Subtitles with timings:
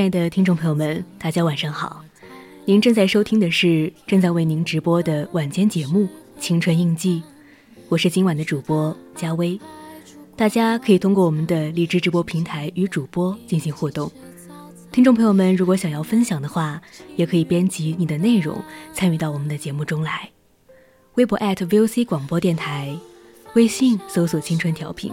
[0.00, 2.02] 亲爱的听众朋友们，大家晚上好！
[2.64, 6.04] 您正在收听的是正在为您直播的晚间节目
[6.40, 7.20] 《青春印记》，
[7.90, 9.60] 我是今晚的主播佳薇。
[10.36, 14.10] 大家可以通过我们的荔枝直播平台与主播进行互动。
[14.90, 16.80] 听众朋友们，如果想要分享的话，
[17.16, 18.58] 也可以编辑你的内容
[18.94, 20.30] 参与到我们的节目中来。
[21.16, 22.96] 微博 @VOC 广播电台，
[23.52, 25.12] 微信搜索“青春调频”。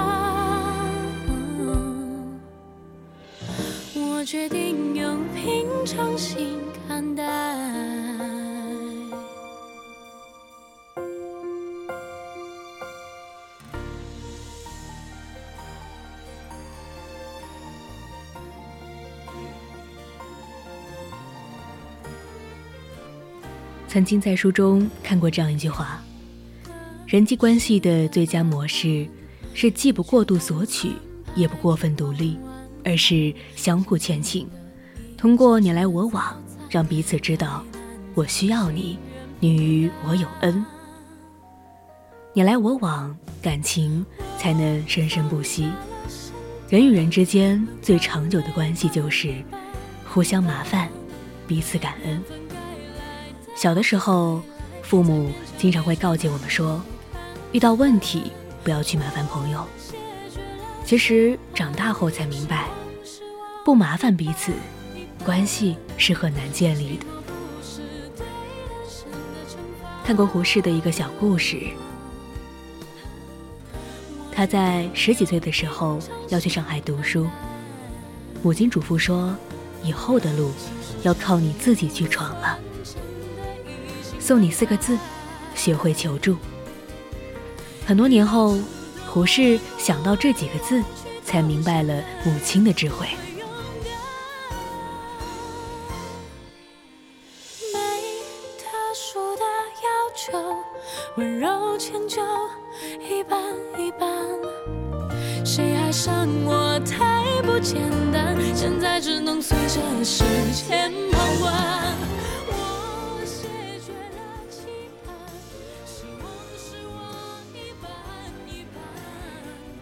[4.21, 7.23] 我决定用平常心看待。
[23.87, 25.99] 曾经在书中看过这样一句话：
[27.07, 29.07] 人际关系的最佳模式
[29.55, 30.91] 是既不过度索取，
[31.35, 32.37] 也不过分独立，
[32.83, 34.47] 而是相互牵请，
[35.17, 36.35] 通过你来我往，
[36.69, 37.63] 让彼此知道
[38.13, 38.97] 我需要你，
[39.39, 40.65] 你与我有恩。
[42.33, 44.05] 你来我往，感情
[44.37, 45.69] 才能生生不息。
[46.69, 49.35] 人与人之间最长久的关系就是
[50.07, 50.89] 互相麻烦，
[51.45, 52.23] 彼此感恩。
[53.55, 54.41] 小的时候，
[54.81, 56.81] 父母经常会告诫我们说，
[57.51, 58.31] 遇到问题
[58.63, 59.67] 不要去麻烦朋友。
[60.91, 62.67] 其实长大后才明白，
[63.63, 64.51] 不麻烦彼此，
[65.23, 67.05] 关系是很难建立的。
[70.03, 71.61] 看过胡适的一个小故事，
[74.33, 75.97] 他在十几岁的时候
[76.27, 77.25] 要去上海读书，
[78.43, 79.33] 母亲嘱咐说，
[79.81, 80.51] 以后的路
[81.03, 82.59] 要靠你自己去闯了。
[84.19, 84.97] 送你四个字：
[85.55, 86.35] 学会求助。
[87.85, 88.57] 很多年后，
[89.13, 90.81] 胡适想到这几个字，
[91.25, 93.05] 才明白了母亲的智慧。
[97.73, 97.79] 没
[98.57, 99.43] 特殊的
[99.83, 100.55] 要求，
[101.17, 102.21] 温柔迁就，
[103.01, 103.37] 一半
[103.77, 104.09] 一半。
[105.45, 107.81] 谁爱上我太不简
[108.13, 110.23] 单，现在只能随着时
[110.53, 111.97] 间跑完。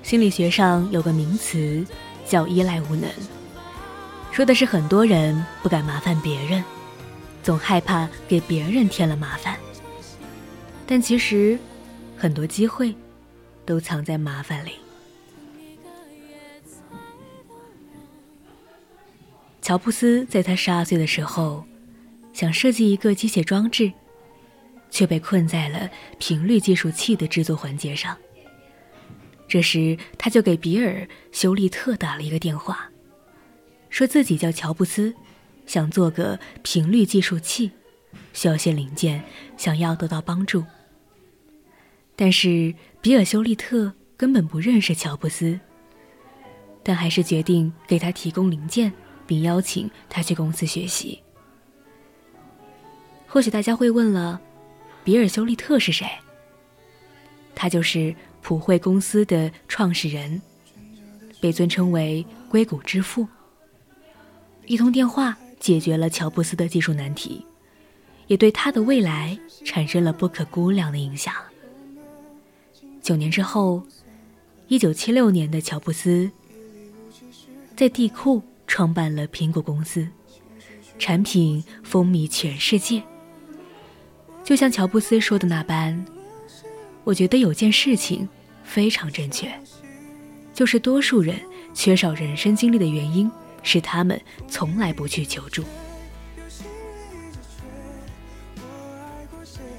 [0.09, 1.85] 心理学上有个名词
[2.25, 3.07] 叫依赖无能，
[4.31, 6.63] 说的是很多人不敢麻烦别人，
[7.43, 9.55] 总害怕给别人添了麻烦。
[10.87, 11.59] 但其实，
[12.17, 12.91] 很多机会
[13.67, 14.71] 都藏在麻烦里。
[19.61, 21.63] 乔布斯在他十二岁的时候，
[22.33, 23.93] 想设计一个机械装置，
[24.89, 28.17] 却被困在了频率计数器的制作环节上。
[29.49, 31.01] 这时，他就给比尔·
[31.31, 32.87] 休利特打了一个电话，
[33.89, 35.11] 说自己叫乔布斯，
[35.65, 37.71] 想做个频率计数器，
[38.31, 39.23] 需要些零件，
[39.57, 40.63] 想要得到帮助。
[42.15, 45.59] 但是比尔·休利特根本不认识乔布斯，
[46.83, 48.93] 但还是决定给他提供零件，
[49.25, 51.19] 并邀请他去公司学习。
[53.25, 54.39] 或许大家会问了，
[55.03, 56.07] 比尔·休利特是谁？
[57.55, 60.41] 他就是普惠公司的创始人，
[61.39, 63.27] 被尊称为“硅谷之父”。
[64.65, 67.45] 一通电话解决了乔布斯的技术难题，
[68.27, 71.33] 也对他的未来产生了不可估量的影响。
[73.01, 73.83] 九年之后，
[74.67, 76.29] 一九七六年的乔布斯
[77.75, 80.07] 在地库创办了苹果公司，
[80.99, 83.01] 产品风靡全世界。
[84.43, 86.05] 就像乔布斯说的那般，
[87.03, 88.27] 我觉得有件事情
[88.63, 89.51] 非常正确，
[90.53, 91.39] 就是多数人
[91.73, 93.29] 缺少人生经历的原因。
[93.61, 95.65] 是他们从来不去求助。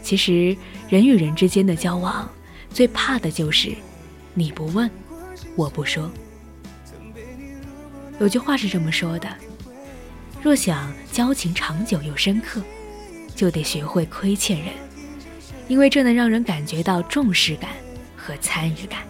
[0.03, 0.55] 其实，
[0.91, 2.31] 人与人之间的交往，
[2.69, 3.75] 最怕的就是
[4.35, 4.89] 你不问，
[5.57, 6.11] 我不说。
[8.19, 9.35] 有句话是这么说的：
[10.43, 12.61] 若想交情长久又深刻，
[13.35, 14.75] 就得学会亏欠人，
[15.71, 17.71] 因为这能让人感觉到重视感
[18.17, 19.03] 和参与感。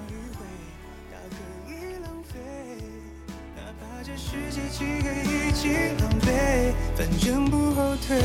[6.95, 8.19] 反正不后退。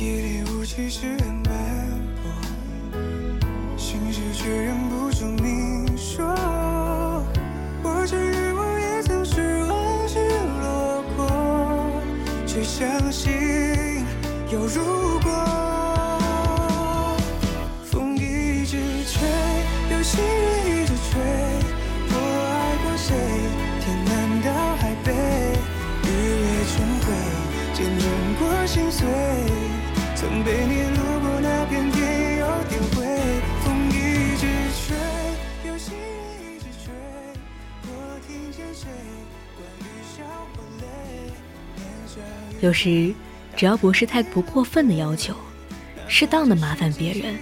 [0.00, 1.33] 夜里雾气是
[4.44, 4.83] 心事
[42.60, 43.12] 有时，
[43.56, 45.34] 只要不是太不过分的要求，
[46.08, 47.34] 适当的麻烦别人，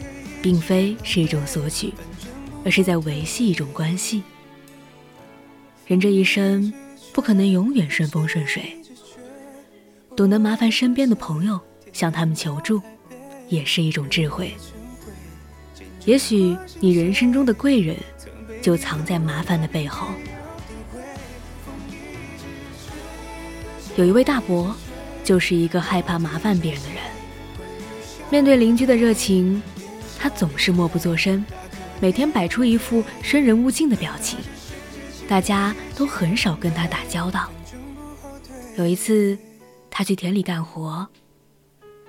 [0.43, 1.93] 并非是一种索取，
[2.65, 4.23] 而是在维系一种关系。
[5.87, 6.73] 人这一生
[7.13, 8.77] 不可能永远顺风顺水，
[10.17, 11.61] 懂得麻烦身边的朋友，
[11.93, 12.81] 向他们求助，
[13.49, 14.53] 也是一种智慧。
[16.05, 17.97] 也许你人生中的贵人，
[18.61, 20.09] 就藏在麻烦的背后。
[23.97, 24.75] 有一位大伯。
[25.25, 26.99] 就是一个害怕麻烦别人的人。
[28.29, 29.63] 面对邻居的热情，
[30.19, 31.45] 他总是默不作声，
[32.01, 34.41] 每天摆出一副生人勿近的表情，
[35.29, 37.49] 大家都很少跟他打交道。
[38.77, 39.39] 有一次，
[39.93, 41.07] 他去田里干活，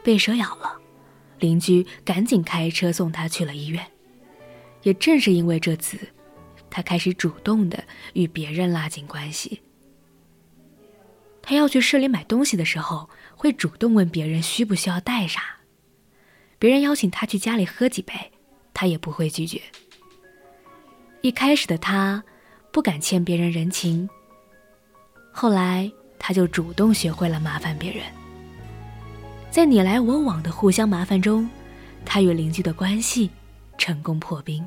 [0.04, 0.74] 被蛇咬了，
[1.38, 3.86] 邻居赶紧开车送他去了医院。
[4.82, 6.00] 也正是因为这次，
[6.72, 7.84] 他开始主动的
[8.14, 9.62] 与别人拉近关系。
[11.44, 15.44] 他要去市里买东西的时候，会主动问别人需不需要带啥。
[16.58, 18.14] 别人邀请他去家里喝几杯，
[18.74, 19.62] 他也不会拒绝。
[21.22, 22.24] 一开始的他
[22.72, 24.10] 不敢欠别人人情，
[25.32, 28.04] 后来他就主动学会了麻烦别人。
[29.52, 31.50] 在你来我往的互相麻烦中，
[32.06, 33.30] 他与邻居的关系
[33.78, 34.66] 成功破冰。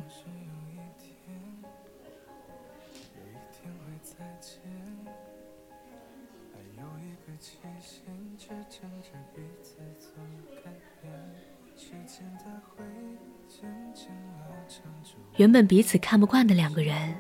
[15.37, 17.15] 原本彼此看不惯的两个人，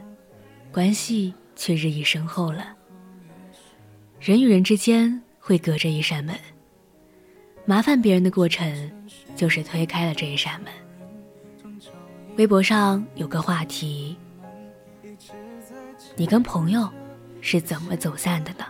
[0.73, 2.75] 关系却日益深厚了。
[4.19, 6.35] 人与人之间会隔着一扇门，
[7.67, 8.91] 麻烦别人的过程
[9.37, 10.73] 就是推开了这一扇门。
[12.37, 14.17] 微博上有个话题：
[16.17, 16.91] 你跟朋友
[17.43, 18.65] 是怎么走散的呢？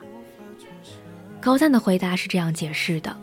[1.40, 3.16] 高赞的回答是这样解释的：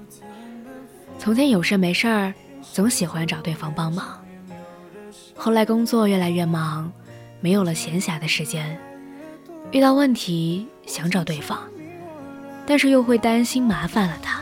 [1.20, 4.23] 从前有事没事儿，总喜欢找对方帮忙。
[5.36, 6.92] 后来工作越来越忙，
[7.42, 8.80] 没有了闲暇的时间，
[9.72, 11.60] 遇到问题想找对方，
[12.66, 14.42] 但是又会担心麻烦了他，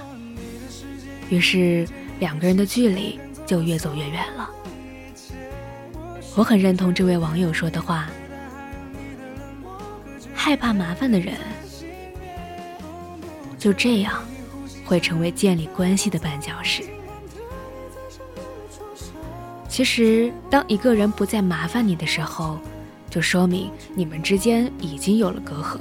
[1.29, 1.88] 于是
[2.19, 4.50] 两个人的距离就越走越远了。
[6.36, 8.07] 我很认同这位网友说的话：
[10.33, 11.36] 害怕麻烦的人，
[13.57, 14.24] 就这样
[14.86, 16.83] 会成为建立关系的绊脚石。
[19.71, 22.59] 其实，当一个人不再麻烦你的时候，
[23.09, 25.79] 就说明你们之间已经有了隔阂。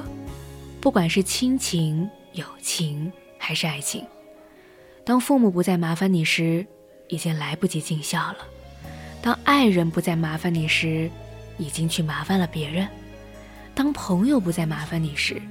[0.80, 4.06] 不管是亲情、友情还是爱情，
[5.04, 6.64] 当父母不再麻烦你时，
[7.08, 8.36] 已经来不及尽孝了；
[9.20, 11.10] 当爱人不再麻烦你时，
[11.58, 12.86] 已经去麻烦了别人；
[13.74, 15.42] 当朋友不再麻烦你时，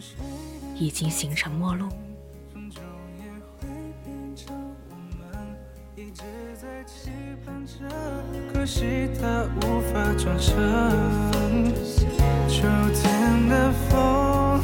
[0.75, 1.89] 已经形成陌路。
[8.69, 10.53] 惜它无法转身。
[12.47, 14.61] 秋天的风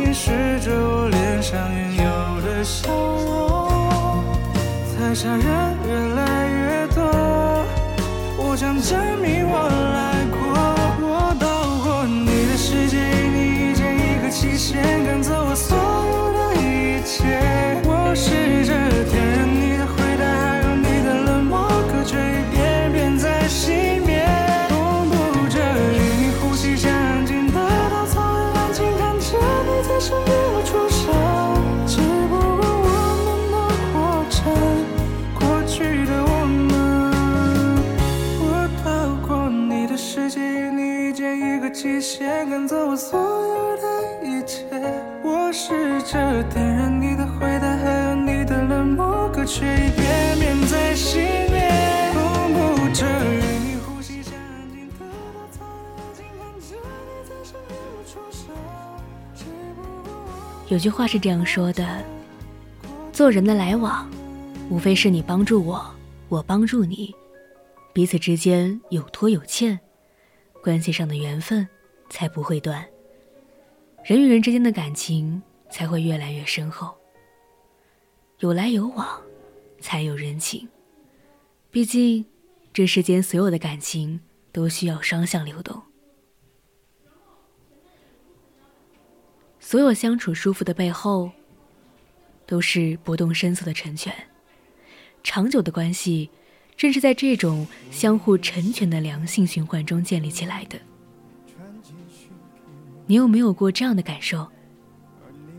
[0.00, 2.02] 掩饰着我脸上原有
[2.42, 4.22] 的笑容，
[4.94, 5.42] 台下人
[5.84, 7.02] 越来越多，
[8.38, 10.38] 我想证明我来过。
[11.02, 11.44] 我到
[11.82, 17.82] 过你的世界，你遇见一个期限赶走我所有的一切。
[17.84, 18.72] 我试着
[30.04, 31.02] 身边我出生。
[31.86, 31.96] 只
[32.28, 32.88] 不过我
[33.24, 33.56] 们都
[33.88, 34.36] 活着，
[35.32, 36.70] 过去的我们。
[38.38, 38.44] 我
[38.84, 38.86] 到
[39.26, 40.42] 过你的世界，
[40.72, 43.82] 你遇见一个极限赶走我所有的
[44.22, 44.66] 一切。
[45.22, 46.62] 我试着点
[60.74, 62.04] 有句话是这样说的：
[63.12, 64.10] 做人的来往，
[64.68, 65.88] 无非是你帮助我，
[66.28, 67.14] 我帮助你，
[67.92, 69.78] 彼此之间有托有欠，
[70.60, 71.64] 关系上的缘分
[72.10, 72.84] 才不会断，
[74.02, 75.40] 人与人之间的感情
[75.70, 76.92] 才会越来越深厚。
[78.40, 79.22] 有来有往，
[79.78, 80.68] 才有人情。
[81.70, 82.26] 毕竟，
[82.72, 85.80] 这世间所有的感情都需要双向流动。
[89.74, 91.32] 所有相处舒服的背后，
[92.46, 94.14] 都是不动声色的成全。
[95.24, 96.30] 长久的关系，
[96.76, 100.78] 正是在这种相互成全的良性循环中建立起来的。
[103.06, 104.46] 你有没有过这样的感受？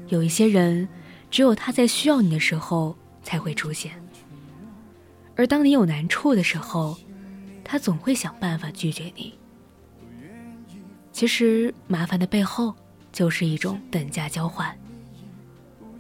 [0.07, 0.87] 有一些人，
[1.29, 4.01] 只有他在需要你的时候才会出现，
[5.35, 6.97] 而当你有难处的时候，
[7.65, 9.37] 他总会想办法拒绝你。
[11.11, 12.73] 其实，麻烦的背后
[13.15, 14.77] 就是一种等价交换。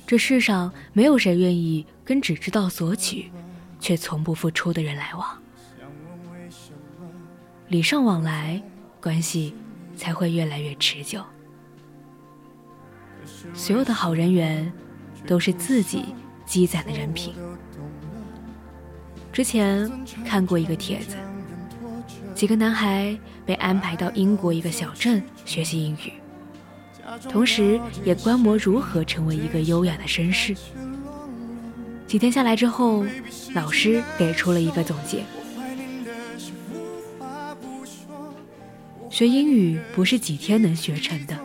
[0.05, 3.31] 这世上没有谁愿意跟只知道索取，
[3.79, 5.41] 却从不付出的人来往。
[7.69, 8.61] 礼尚往来，
[9.01, 9.55] 关系
[9.95, 11.23] 才会越来越持久。
[13.53, 14.69] 所有的好人缘，
[15.25, 16.13] 都是自己
[16.45, 17.33] 积攒的人品。
[19.31, 19.89] 之前
[20.25, 21.15] 看过一个帖子，
[22.35, 26.11] 几个男孩被安排到英国一个小镇学习英语，
[27.29, 30.55] 同时也观摩如何成为一个优雅的绅士。
[32.07, 33.05] 几天下来之后，
[33.53, 35.23] 老师给出了一个总结：
[39.09, 41.37] 学英语不是几天能学成的。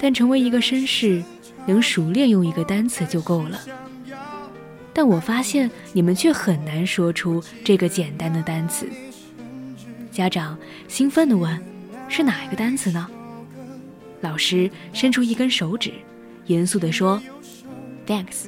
[0.00, 1.22] 但成为一个绅士，
[1.66, 3.58] 能熟练用一个单词就够了。
[4.92, 8.86] 但我发现你们却很难说出这个简单的单词。
[10.12, 10.56] 家长
[10.88, 11.58] 兴奋地问
[12.08, 13.08] ：“是哪一个单词呢？”
[14.24, 15.92] 老师伸出一根手指，
[16.46, 17.22] 严肃地说
[18.06, 18.46] ：“Thanks。”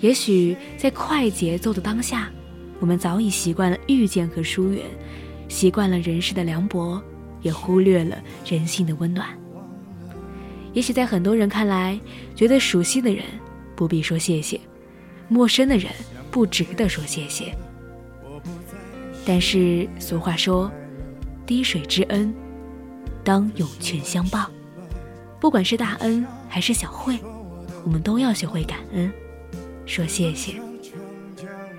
[0.00, 2.28] 也许在快节奏的当下，
[2.80, 4.84] 我们早已习惯了遇见和疏远，
[5.48, 7.00] 习惯了人世的凉薄，
[7.40, 9.28] 也忽略了人性的温暖。
[10.72, 11.98] 也许在很多人看来，
[12.34, 13.24] 觉得熟悉的人
[13.76, 14.60] 不必说谢谢，
[15.28, 15.92] 陌生的人
[16.32, 17.54] 不值得说谢谢。
[19.24, 20.68] 但是俗话说，
[21.46, 22.34] 滴水之恩，
[23.28, 24.50] 当涌泉相报。
[25.38, 27.18] 不管是大恩还是小惠，
[27.84, 29.12] 我们都要学会感恩，
[29.84, 30.54] 说谢谢。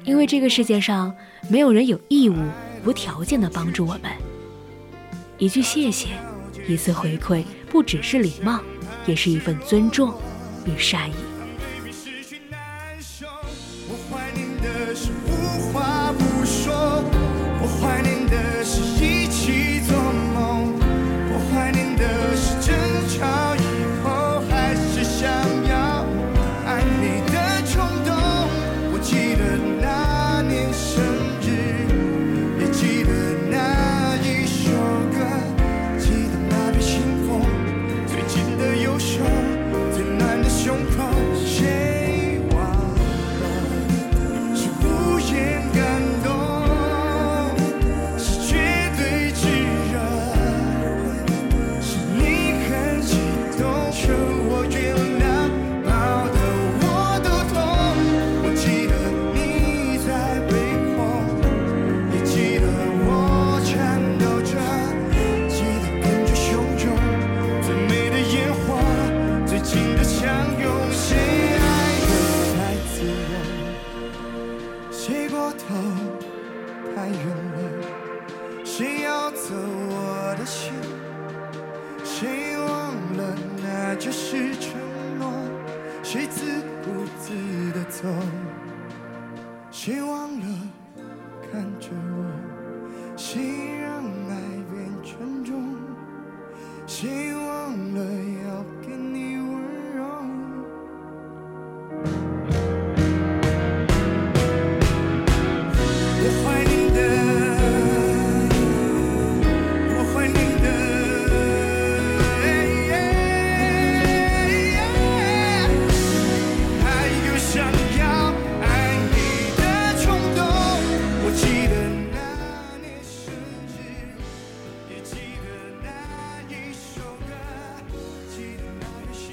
[0.03, 1.11] 因为这个世界上
[1.49, 2.35] 没有人有义务
[2.85, 4.03] 无条件的帮助我们。
[5.39, 6.09] 一句谢谢，
[6.67, 8.59] 一次回馈，不只是礼貌。
[9.07, 10.13] 也是一份尊重
[10.67, 11.13] 与善意。
[13.87, 17.03] 我怀念的是无话不说，
[17.59, 18.18] 我怀念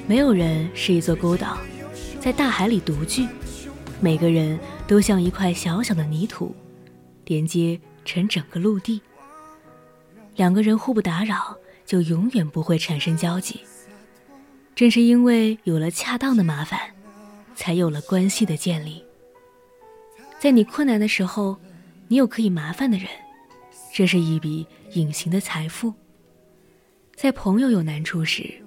[0.08, 1.58] 没有人是一座孤岛
[2.20, 3.26] 在大海里独居。
[4.00, 6.54] 每个人都像一块小小的泥土
[7.24, 9.00] 连接成整个陆地。
[10.36, 13.60] 两个人互不打扰就永远不会产生交集。
[14.74, 16.78] 正是因为有了恰当的麻烦
[17.54, 19.02] 才有了关系的建立。
[20.38, 21.56] 在你困难的时候
[22.08, 23.08] 你有可以麻烦的人。
[23.92, 25.92] 这是一笔隐形的财富。
[27.14, 28.62] 在朋友有难处时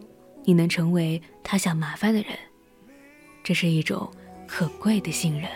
[0.50, 2.32] 你能成为他想麻烦的人
[3.44, 4.12] 这是一种
[4.48, 5.48] 可贵的信任。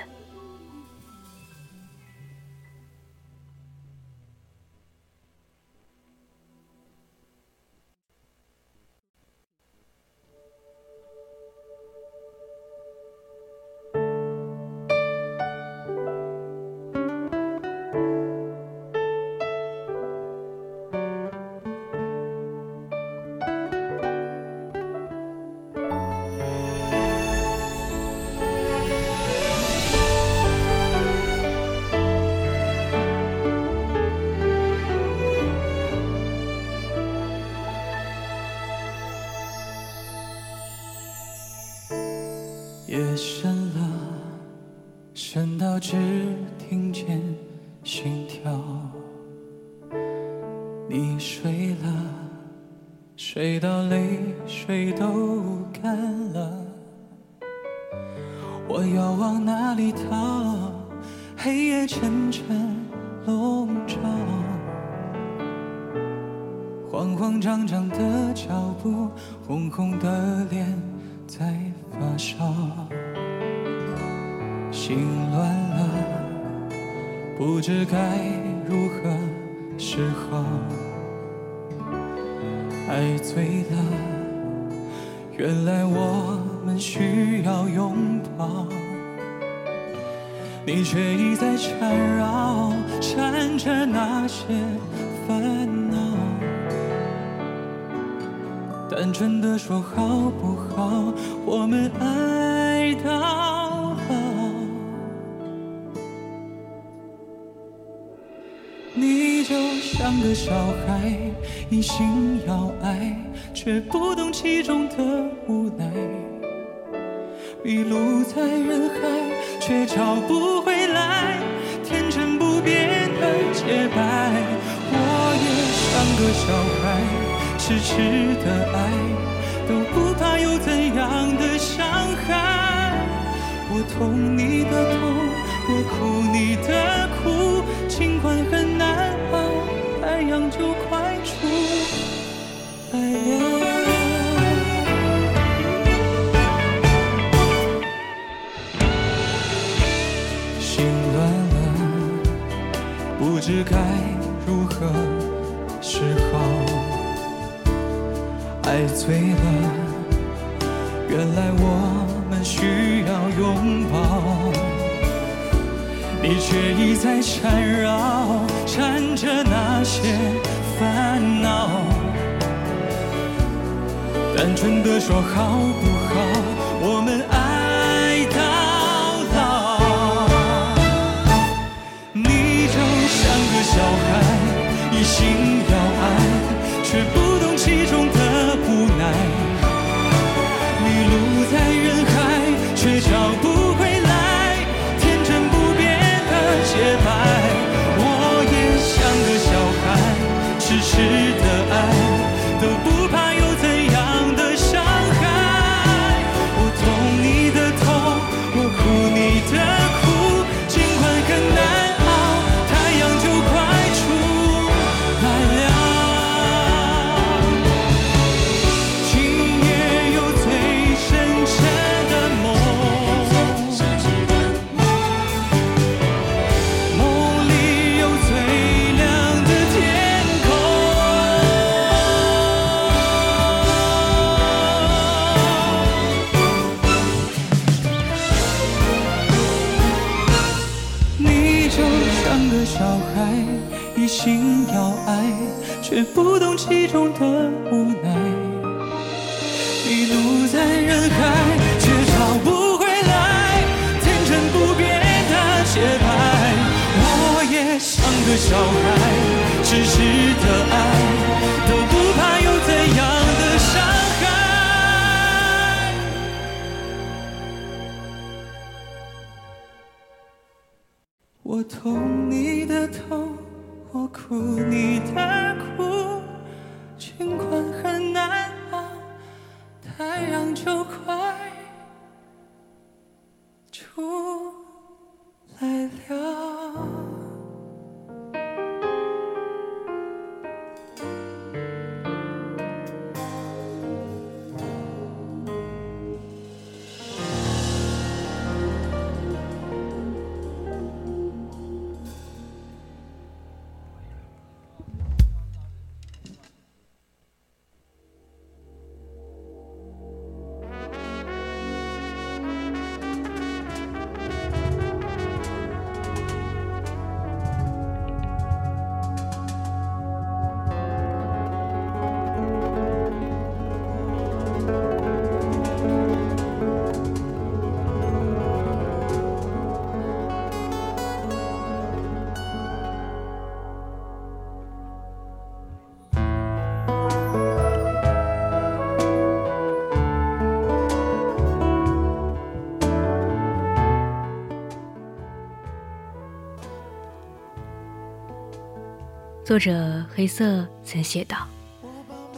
[349.54, 351.48] 作者黑色曾写道：“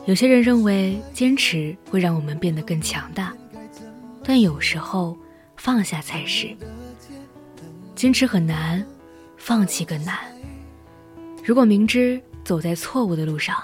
[0.05, 3.33] 有些人认为坚持会让我们变得更强大，
[4.21, 5.17] 但有时候
[5.55, 6.53] 放下才是。
[7.95, 8.85] 坚持很难，
[9.37, 10.17] 放弃更难。
[11.41, 13.63] 如果明知走在错误的路上，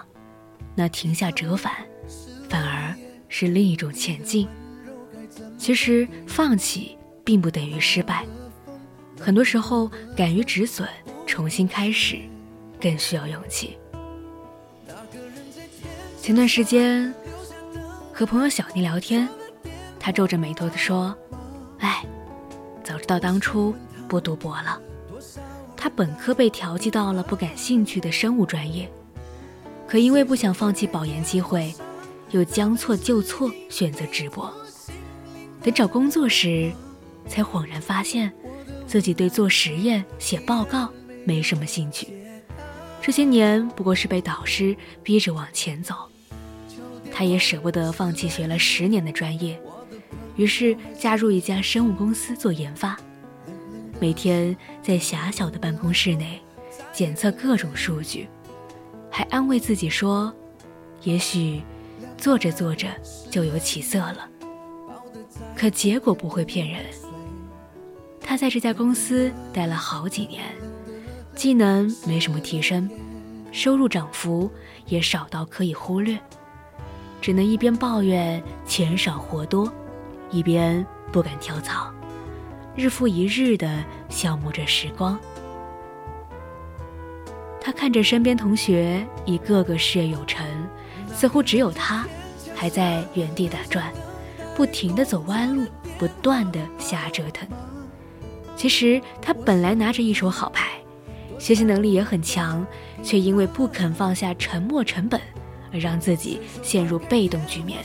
[0.73, 1.73] 那停下折返，
[2.47, 2.95] 反而
[3.27, 4.47] 是另一种前进。
[5.57, 8.25] 其实放弃并不等于失败，
[9.19, 10.87] 很多时候敢于止损，
[11.27, 12.17] 重新开始。”
[12.81, 13.77] 更需要勇气。
[16.19, 17.13] 前段时间
[18.13, 19.27] 和朋友小妮聊天，
[19.99, 21.15] 她皱着眉头的说
[21.79, 22.05] ：“哎，
[22.83, 23.73] 早知道当初
[24.07, 24.79] 不读博了。
[25.75, 28.91] 她本科被调剂到了不感兴趣的生物专业，
[29.87, 31.73] 可因为不想放弃保研机会，
[32.29, 34.51] 又将错就错选择直播。
[35.63, 36.71] 等找工作时，
[37.27, 38.31] 才恍然发现
[38.85, 40.87] 自己对做实验、写报告
[41.25, 42.07] 没什么兴趣。”
[43.01, 45.95] 这些年不过是被导师逼着往前走，
[47.11, 49.59] 他也舍不得放弃学了十年的专业，
[50.35, 52.95] 于是加入一家生物公司做研发，
[53.99, 56.39] 每天在狭小的办公室内
[56.93, 58.27] 检测各种数据，
[59.09, 60.31] 还安慰自己说，
[61.01, 61.61] 也许
[62.17, 62.87] 做着做着
[63.31, 64.29] 就有起色了。
[65.55, 66.85] 可结果不会骗人，
[68.21, 70.43] 他在这家公司待了好几年。
[71.41, 72.87] 技能没什么提升，
[73.51, 74.47] 收入涨幅
[74.85, 76.15] 也少到可以忽略，
[77.19, 79.73] 只能一边抱怨钱少活多，
[80.29, 81.91] 一边不敢跳槽，
[82.75, 85.19] 日复一日的消磨着时光。
[87.59, 90.45] 他看着身边同学一个个事业有成，
[91.11, 92.05] 似乎只有他
[92.53, 93.91] 还在原地打转，
[94.55, 95.65] 不停的走弯路，
[95.97, 97.49] 不断的瞎折腾。
[98.55, 100.69] 其实他本来拿着一手好牌。
[101.41, 102.63] 学习能力也很强，
[103.01, 105.19] 却因为不肯放下沉没成本，
[105.73, 107.79] 而让自己陷入被动局面。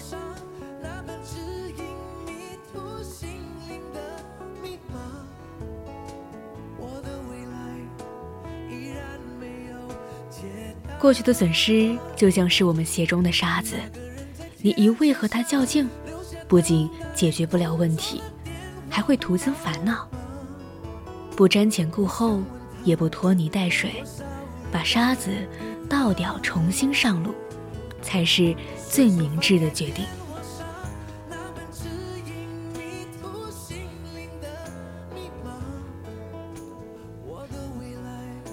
[11.01, 13.77] 过去的损失就像是我们鞋中的沙子，
[14.59, 15.89] 你一味和它较劲，
[16.47, 18.21] 不仅解决不了问题，
[18.91, 20.07] 还会徒增烦恼。
[21.35, 22.43] 不瞻前顾后。
[22.87, 24.03] 也不拖泥带水，
[24.73, 25.31] 把沙子
[25.91, 27.35] 倒掉，重新上路，
[28.01, 28.55] 才是
[28.89, 30.07] 最明智的决定。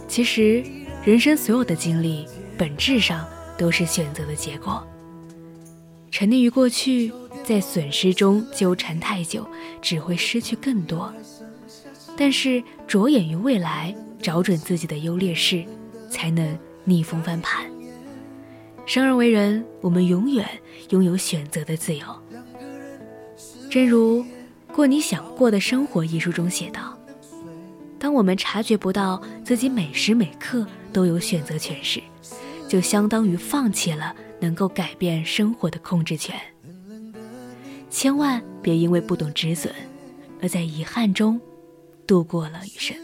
[0.08, 0.64] 其实，
[1.06, 4.86] 人生所有的经历，本质上都是选择的结果。
[6.12, 7.12] 沉溺于过去，
[7.44, 9.48] 在损失中纠缠太久，
[9.82, 11.12] 只会失去更多。
[12.16, 13.96] 但是，着眼于未来。
[14.24, 15.64] 找准自己的优劣势，
[16.10, 17.70] 才能逆风翻盘。
[18.86, 20.48] 生而为人，我们永远
[20.90, 22.06] 拥有选择的自由。
[23.70, 24.24] 正如
[24.74, 26.98] 《过你想过的生活》一书中写道
[28.00, 32.02] ：“当我们察觉不到自己每时每刻都有选择权时，
[32.68, 36.40] 就相当于放弃了能够改变生活的控制权。
[37.90, 39.74] 千万别因为不懂止损，
[40.42, 41.40] 而在遗憾中
[42.08, 42.96] 度过了余生。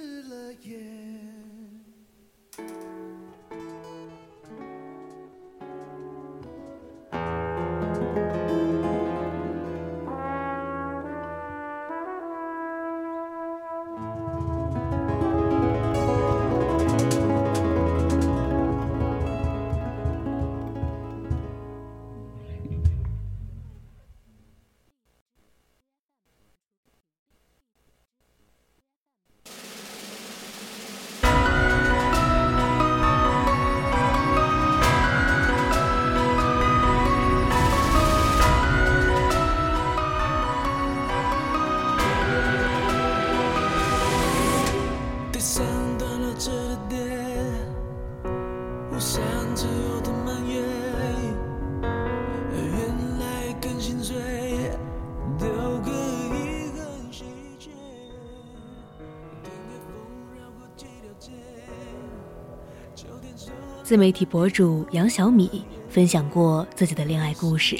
[63.89, 67.75] 自媒体博主杨小米分享过自己的恋爱故事。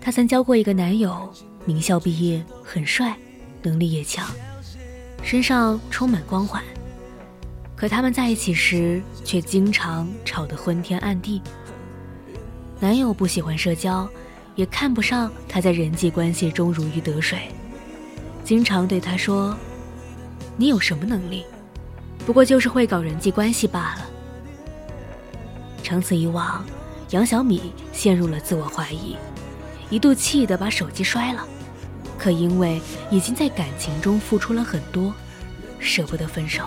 [0.00, 1.28] 她曾交过一个男友，
[1.64, 3.16] 名校毕业，很帅，
[3.64, 4.24] 能力也强，
[5.24, 6.62] 身上充满光环。
[7.74, 11.42] 可他们在一起时，却经常吵得昏天暗地。
[12.78, 14.08] 男友不喜欢社交，
[14.54, 17.48] 也看不上她在人际关系中如鱼得水，
[18.44, 19.52] 经常对她说
[20.56, 21.44] ：“你有什么能力？
[22.24, 24.05] 不过就是会搞人际关系罢了。”
[25.86, 26.64] 长此以往，
[27.10, 29.14] 杨小米陷入了自我怀疑，
[29.88, 31.46] 一度气得把手机摔了。
[32.18, 35.14] 可因为已经在感情中付出了很多，
[35.78, 36.64] 舍不得分手。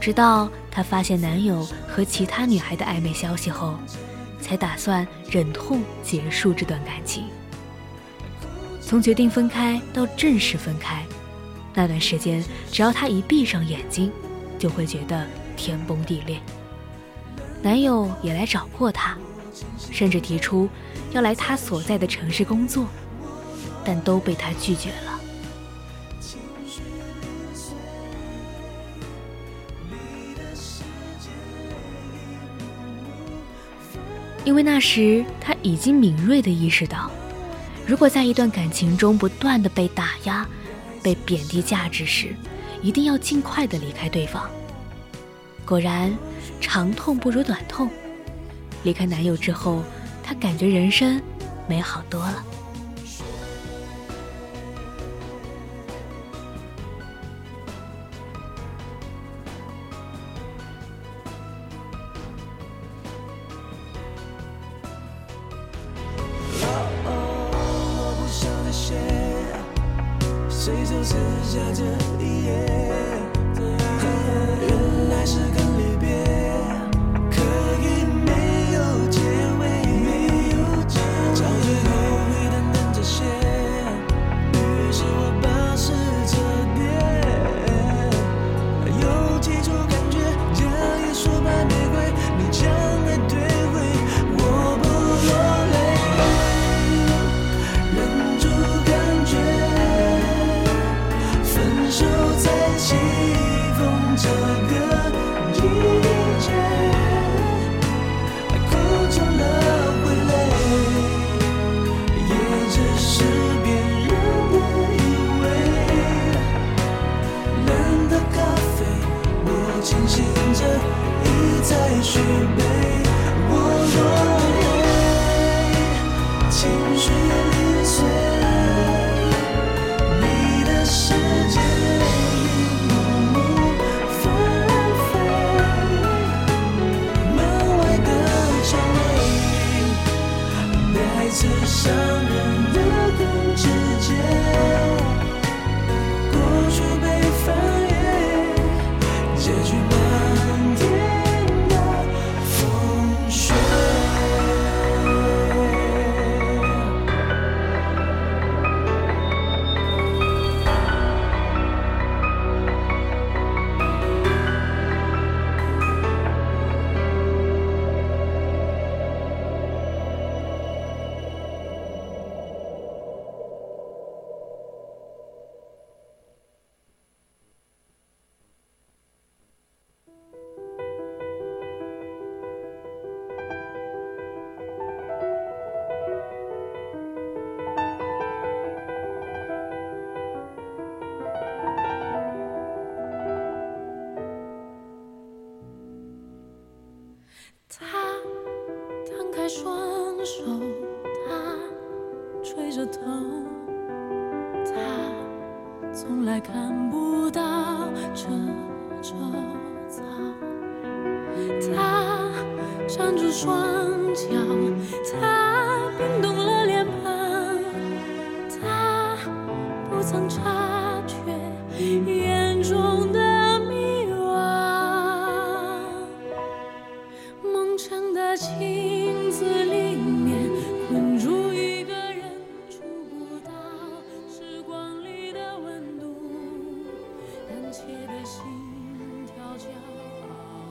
[0.00, 3.74] 直到她发现男友和其他女孩的暧昧消息后，
[4.40, 7.24] 才打算忍痛结束这段感情。
[8.80, 11.04] 从决定分开到正式分开，
[11.74, 14.12] 那段时间，只要她一闭上眼睛，
[14.60, 15.26] 就会觉得
[15.56, 16.38] 天崩地裂。
[17.62, 19.16] 男友也来找过她，
[19.90, 20.68] 甚至提出
[21.12, 22.86] 要来她所在的城市工作，
[23.84, 25.20] 但都被她拒绝了。
[34.42, 37.10] 因为那时她已经敏锐地意识到，
[37.86, 40.48] 如果在一段感情中不断的被打压、
[41.02, 42.34] 被贬低价值时，
[42.80, 44.50] 一定要尽快的离开对方。
[45.70, 46.12] 果然。
[46.60, 47.88] 长痛不如短痛。
[48.82, 49.82] 离开男友之后，
[50.22, 51.20] 她感觉人生
[51.68, 52.44] 美好多了。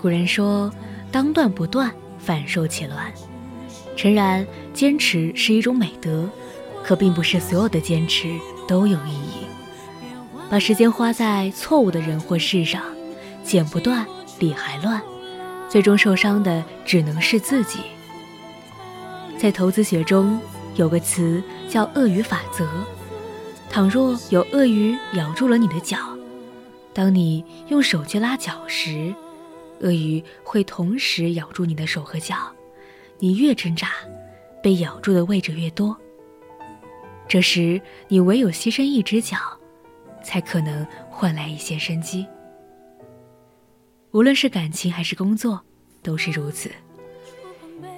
[0.10, 0.74] 有人说
[1.13, 3.13] ：“当断不断，反受其乱。”
[3.95, 4.43] 诚然，
[4.74, 6.28] 坚持是一种美德，
[6.84, 8.28] 可并不是所有的坚持
[8.67, 9.45] 都有意义。
[10.50, 12.82] 把时间花在错误的人或事上，
[13.43, 14.04] 剪不断，
[14.39, 15.00] 理还乱，
[15.69, 17.78] 最终受伤的只能是自己。
[19.38, 20.39] 在投资学中，
[20.74, 22.67] 有个词叫“鳄鱼法则”。
[23.69, 26.00] 倘若有鳄鱼咬住了你的脚，
[26.95, 29.13] 当你用手去拉脚时，
[29.81, 32.35] 鳄鱼会同时咬住你的手和脚。
[33.19, 33.89] 你越挣扎，
[34.63, 35.95] 被咬住的位置越多。
[37.27, 39.37] 这时，你唯有牺牲一只脚，
[40.23, 42.25] 才可能换来一些生机。
[44.11, 45.61] 无论是感情还是工作，
[46.01, 46.71] 都是如此。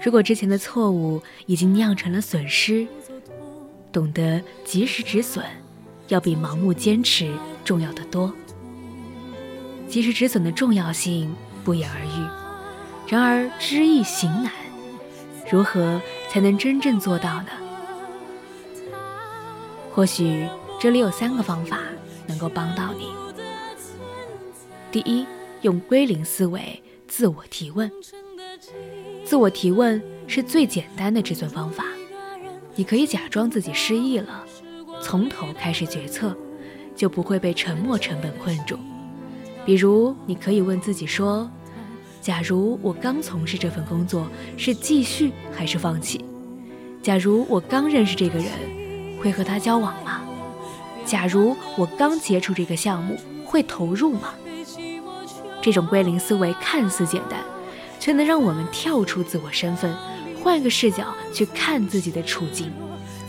[0.03, 2.87] 如果之前的错误已经酿成了损失，
[3.91, 5.45] 懂得及时止损，
[6.07, 7.31] 要比盲目坚持
[7.63, 8.33] 重要的多。
[9.87, 11.33] 及时止损的重要性
[11.63, 14.52] 不言而喻，然而知易行难。
[15.50, 17.50] 如何才能真正做到呢？
[19.93, 20.47] 或许
[20.80, 21.80] 这里有三个方法
[22.26, 23.10] 能够帮到你。
[24.91, 25.26] 第一，
[25.62, 27.91] 用归零思维自我提问。
[29.26, 31.84] 自我提问是最简单的止损方法。
[32.76, 34.45] 你可以假装自己失忆了，
[35.02, 36.34] 从头开始决策，
[36.95, 38.78] 就不会被沉默成本困住。
[39.65, 41.50] 比如，你可以问自己说。
[42.21, 46.24] 假如我刚从事这份工作，是继续还是放弃？
[47.02, 48.47] 假如我刚认识这个人，
[49.19, 50.21] 会和他交往吗？
[51.04, 54.34] 假如我刚接触这个项目，会投入吗？
[55.62, 57.39] 这种归零思维看似简单，
[58.00, 59.91] 却能让我们跳出自我身份，
[60.43, 62.71] 换个视角去看自己的处境，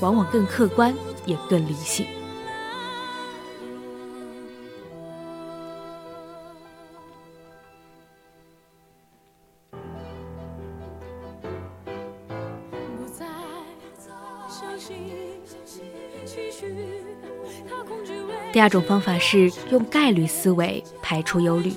[0.01, 2.07] 往往更客观，也更理性。
[18.53, 21.73] 第二种方法是用概率思维排除忧虑。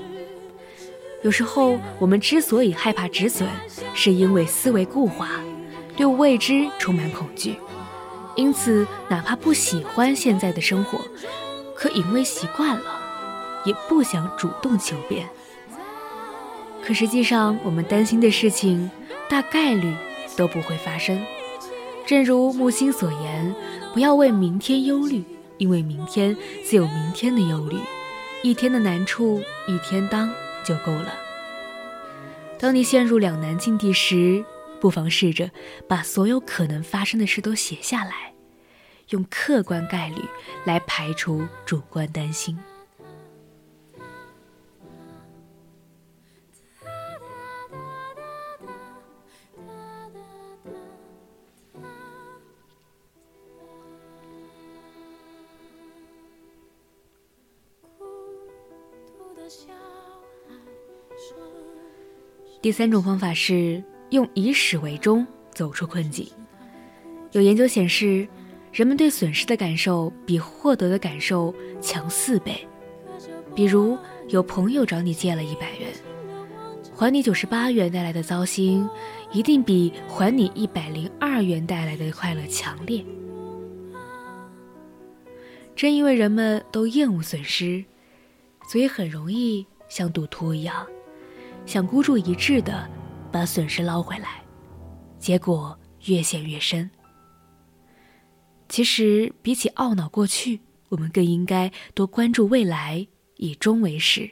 [1.23, 3.47] 有时候我们之所以害怕止损，
[3.93, 5.29] 是因为思维固化，
[5.95, 7.55] 对未知充满恐惧，
[8.35, 10.99] 因此哪怕不喜欢现在的生活，
[11.73, 12.99] 可因为习惯了，
[13.65, 15.27] 也不想主动求变。
[16.85, 18.91] 可实际上，我们担心的事情
[19.27, 19.91] 大概率
[20.37, 21.19] 都不会发生。
[22.05, 23.55] 正如木心所言，
[23.93, 25.23] 不要为明天忧虑。
[25.57, 27.77] 因为明天自有明天的忧虑，
[28.43, 30.29] 一天的难处一天当
[30.63, 31.13] 就够了。
[32.59, 34.43] 当你陷入两难境地时，
[34.79, 35.51] 不妨试着
[35.87, 38.33] 把所有可能发生的事都写下来，
[39.09, 40.21] 用客观概率
[40.63, 42.57] 来排除主观担心。
[62.65, 66.27] 第三种方法是用以始为终走出困境。
[67.31, 68.27] 有研究显示，
[68.73, 72.67] 人们对损失的感受比获得的感受强四倍。
[73.55, 73.95] 比如，
[74.29, 75.91] 有朋友找你借了一百元，
[76.95, 78.89] 还你九十八元带来的糟心，
[79.31, 83.05] 一定比还你一百零二元带来的快乐强烈。
[85.75, 87.85] 正因为人们都厌恶损失，
[88.71, 90.83] 所以很容易像赌徒一样。
[91.65, 92.87] 想孤注一掷的
[93.31, 94.41] 把损失捞回来，
[95.17, 96.89] 结果越陷越深。
[98.69, 103.05] 其实，比起懊恼过去，我们更应该多关注未来，
[103.37, 104.29] 以终为始，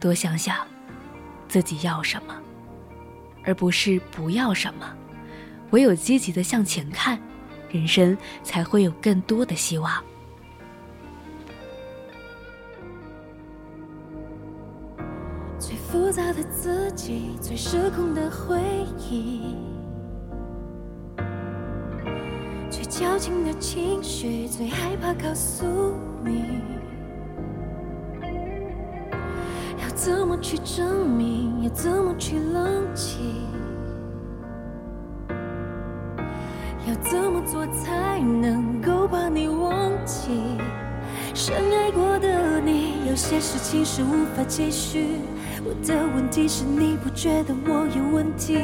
[0.00, 0.66] 多想想
[1.48, 2.36] 自己要什么，
[3.44, 4.96] 而不是不要什么。
[5.70, 7.20] 唯有积极的向前看，
[7.70, 10.02] 人生才会有更多的希望。
[15.90, 18.60] 复杂的自己，最失控的回
[18.96, 19.56] 忆，
[22.70, 25.66] 最矫情的情绪，最害怕告诉
[26.24, 26.60] 你，
[29.82, 33.18] 要怎么去证明，要怎么去冷静，
[36.86, 40.56] 要怎么做才能够把你忘记？
[41.34, 45.16] 深爱过的你，有些事情是无法继续。
[45.62, 48.54] 我的问题是，你不觉得我有问题？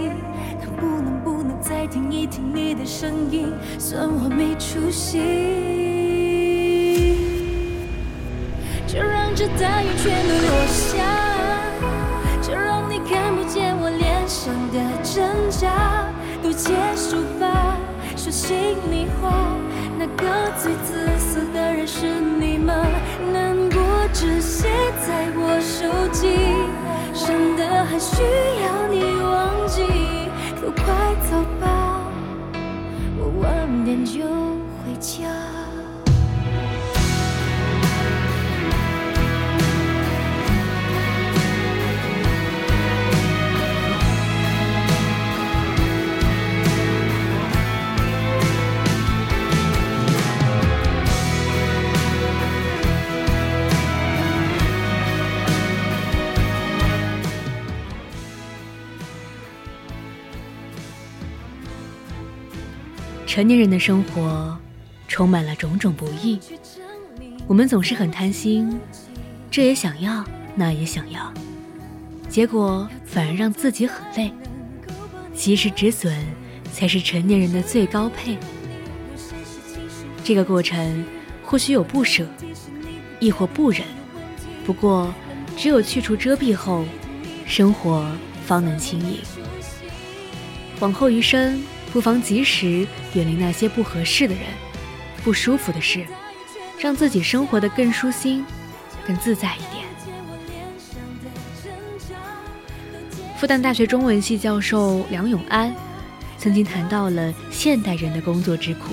[0.61, 3.53] 能不能不能再听一听你的声音？
[3.79, 5.19] 算我没出息。
[8.87, 11.05] 就让这大雨全都落下，
[12.41, 16.09] 就让你看不见我脸上的挣扎，
[16.43, 17.77] 都结束吧，
[18.17, 18.57] 说心
[18.91, 19.55] 里话。
[19.99, 22.07] 那个最自私的人是
[22.41, 22.75] 你吗？
[23.33, 23.83] 难过
[24.15, 24.69] 只写
[25.07, 26.29] 在我手机，
[27.17, 29.83] 真的还需要你忘记？
[30.61, 30.85] 都快
[31.31, 32.01] 走吧，
[33.19, 35.56] 我晚点就回家。
[63.37, 64.57] 成年人的生活
[65.09, 66.41] 充满了种种不易，
[67.47, 68.81] 我们总是很贪心，
[69.51, 70.25] 这也想要，
[70.55, 71.31] 那也想要，
[72.31, 74.33] 结果反而让自己很累。
[75.35, 76.17] 及时止损
[76.73, 78.39] 才是成年人的最高配。
[80.25, 81.05] 这个过程
[81.45, 82.27] 或许有不舍，
[83.21, 83.83] 亦或不忍，
[84.65, 85.13] 不过
[85.59, 86.87] 只有去除遮蔽后，
[87.45, 88.11] 生活
[88.47, 89.19] 方能轻盈。
[90.81, 91.63] 往后余生。
[91.97, 94.43] 不妨及时远离那些不合适的人、
[95.25, 96.05] 不舒服的事，
[96.79, 98.45] 让自己生活的更舒心、
[99.07, 99.87] 更自在一点。
[103.39, 105.75] 复旦大学中文系教授梁永安
[106.37, 108.93] 曾经谈到了现代人的工作之苦。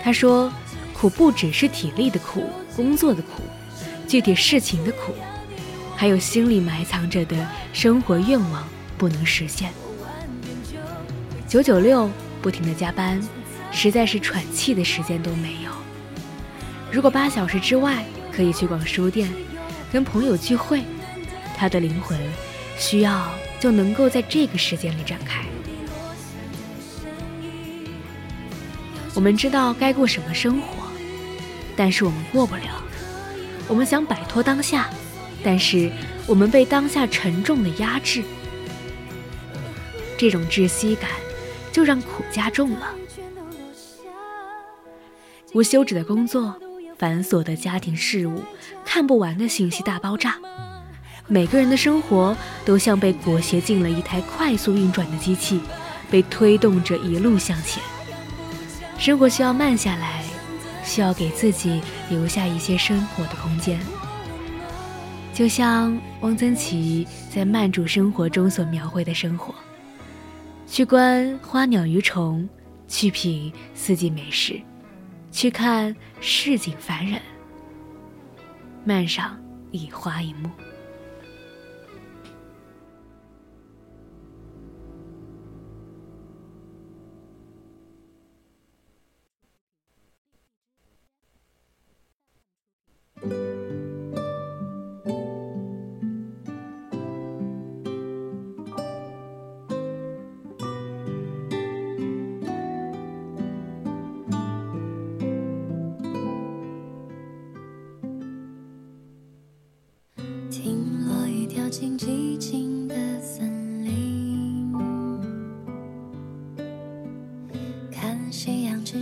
[0.00, 0.48] 他说
[0.94, 3.42] ：“苦不只是体力的苦、工作的苦、
[4.06, 5.12] 具体事情的苦，
[5.96, 7.36] 还有心里埋藏着的
[7.72, 8.64] 生活愿望
[8.96, 9.72] 不能实现。”
[11.48, 12.10] 九九六，
[12.42, 13.20] 不停的加班，
[13.70, 15.70] 实在是喘气的时间都没有。
[16.90, 19.32] 如果八小时之外可以去逛书店，
[19.92, 20.82] 跟朋友聚会，
[21.56, 22.18] 他的灵魂
[22.76, 23.28] 需要
[23.60, 25.44] 就能够在这个时间里展开。
[29.14, 30.88] 我们知道该过什么生活，
[31.76, 32.82] 但是我们过不了。
[33.68, 34.90] 我们想摆脱当下，
[35.44, 35.92] 但是
[36.26, 38.24] 我们被当下沉重的压制。
[40.18, 41.08] 这种窒息感。
[41.76, 42.88] 就让苦加重了，
[45.52, 46.58] 无休止的工作，
[46.96, 48.42] 繁琐的家庭事务，
[48.82, 50.36] 看不完的信息大爆炸，
[51.26, 55.60] 每个人的生活都像被裹挟进了一台快速运转的机器，
[56.10, 57.82] 被推动着一路向前。
[58.96, 60.24] 生活需要慢下来，
[60.82, 63.78] 需要给自己留下一些生活的空间。
[65.34, 69.54] 就像汪曾祺在《慢煮生活》中所描绘的生活。
[70.66, 72.46] 去观花鸟鱼虫，
[72.88, 74.60] 去品四季美食，
[75.30, 77.22] 去看市井凡人，
[78.84, 79.38] 漫上
[79.70, 80.50] 一花一木。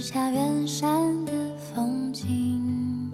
[0.05, 3.11] 下远山的风景，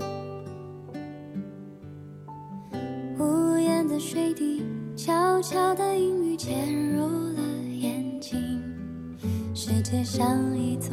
[3.17, 4.65] 屋檐的水滴，
[4.97, 7.43] 悄悄的阴雨潜入了
[7.81, 8.61] 眼睛。
[9.55, 10.93] 世界像一座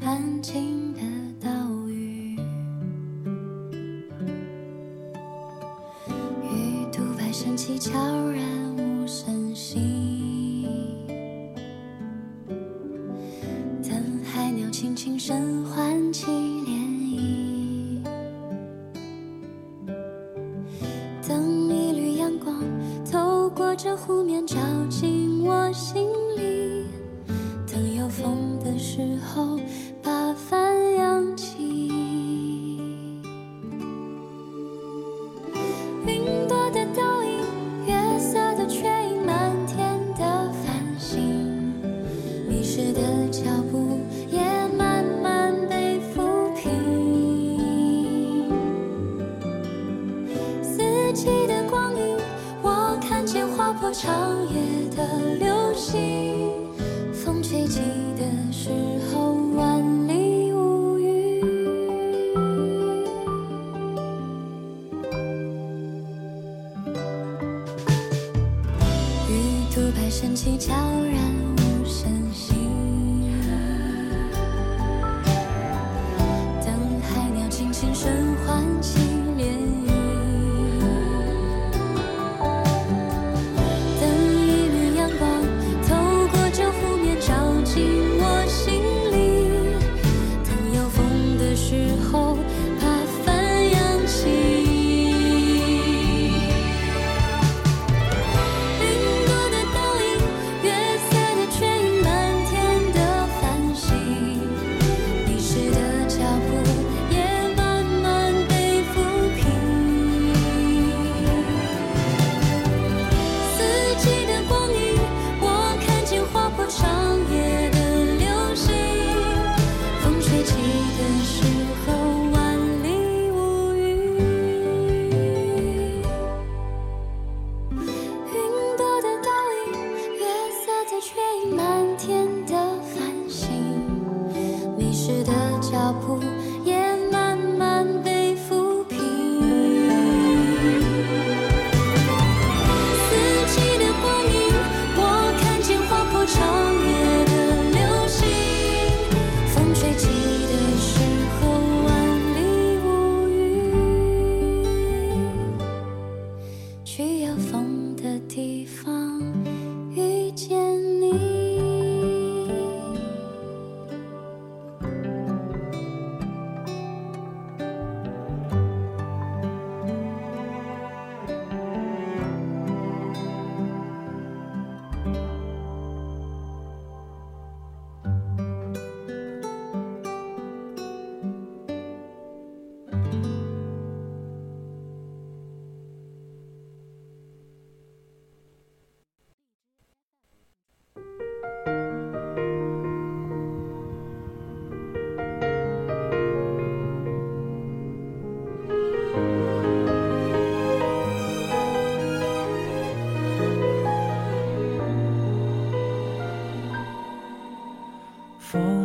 [0.00, 1.00] 安静的
[1.40, 1.50] 岛
[1.88, 2.36] 屿，
[6.44, 7.98] 鱼肚白升起悄
[8.30, 8.61] 然。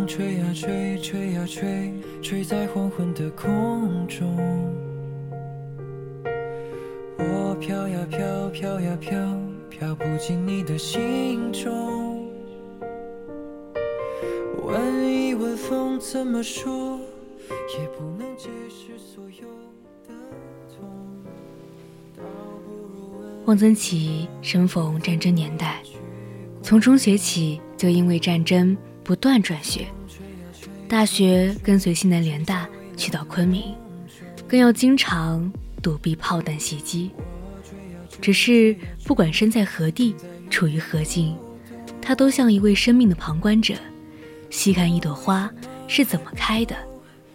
[0.08, 4.26] 吹呀吹，吹呀吹，吹在黄昏的空中。
[7.18, 9.12] 我飘呀飘，飘呀飘，
[9.70, 12.26] 飘不进你的心中。
[14.64, 17.00] 问一问风怎么说，
[17.78, 19.48] 也不能解释所有
[20.08, 20.14] 的
[20.74, 20.88] 痛。
[22.16, 22.24] 倒
[22.66, 25.84] 不如问汪曾祺生逢战争年代，
[26.62, 29.86] 从中学起就因为战争不断转学，
[30.90, 33.76] 大学跟随西南联大去到昆明，
[34.48, 37.12] 更要经常躲避炮弹袭击。
[38.22, 40.16] 只是不管身在何地，
[40.50, 41.36] 处于何境，
[42.02, 43.76] 他都像一位生命的旁观者，
[44.50, 45.52] 细看一朵花
[45.88, 46.76] 是怎么开的，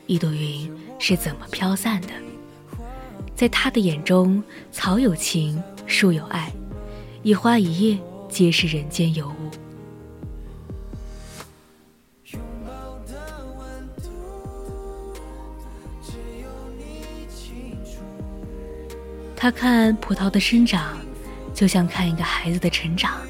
[0.07, 2.09] 一朵云是怎么飘散的。
[3.34, 6.50] 在他的眼中，草有情，树有爱，
[7.22, 7.98] 一花一叶
[8.30, 9.61] 皆是人间尤物。
[19.43, 20.97] 他看葡萄的生长，
[21.53, 23.20] 就像看一个孩子的成长。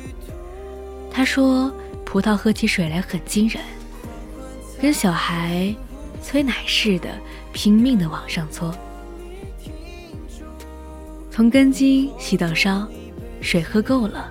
[1.10, 1.72] 他说，
[2.04, 3.62] 葡萄喝起水来很惊人，
[4.78, 5.74] 跟小孩
[6.22, 7.08] 催奶似的，
[7.54, 8.74] 拼命的往上搓。
[11.30, 12.86] 从根茎吸到梢，
[13.40, 14.30] 水喝够了，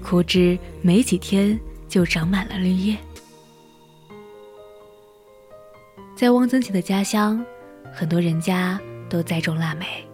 [0.00, 1.58] 枯枝没几天
[1.88, 2.96] 就长满了绿叶。
[6.14, 7.44] 在汪曾祺的家乡，
[7.92, 10.07] 很多人家都栽种腊梅。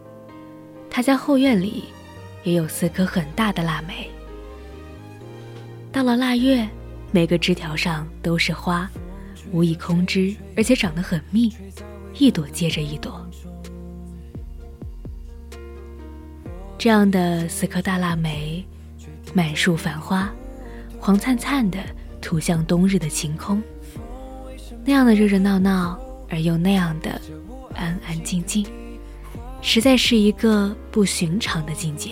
[0.95, 1.83] 他家后院里
[2.45, 4.09] 也有四棵很大的腊梅。
[5.91, 6.69] 到了腊月，
[7.11, 8.89] 每个枝条上都是花，
[9.51, 11.53] 无一空枝，而且长得很密，
[12.17, 13.29] 一朵接着一朵。
[16.79, 18.65] 这样的四棵大腊梅，
[19.35, 20.33] 满树繁花，
[21.01, 21.81] 黄灿灿的
[22.21, 23.61] 吐向冬日的晴空，
[24.85, 27.21] 那样的热热闹闹，而又那样的
[27.75, 28.65] 安安静静，
[29.67, 32.11] 实在是一个不寻常的境界。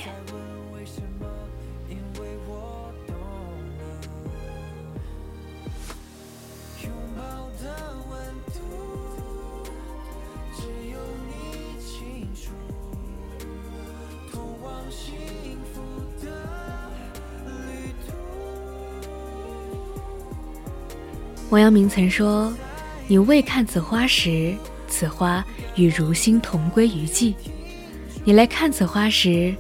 [21.51, 22.51] 王阳明曾说
[23.07, 24.57] ：“你未看此花时，
[24.93, 25.43] 此花
[25.75, 27.35] 与如心同归于寂；
[28.27, 29.55] 你来看此花时，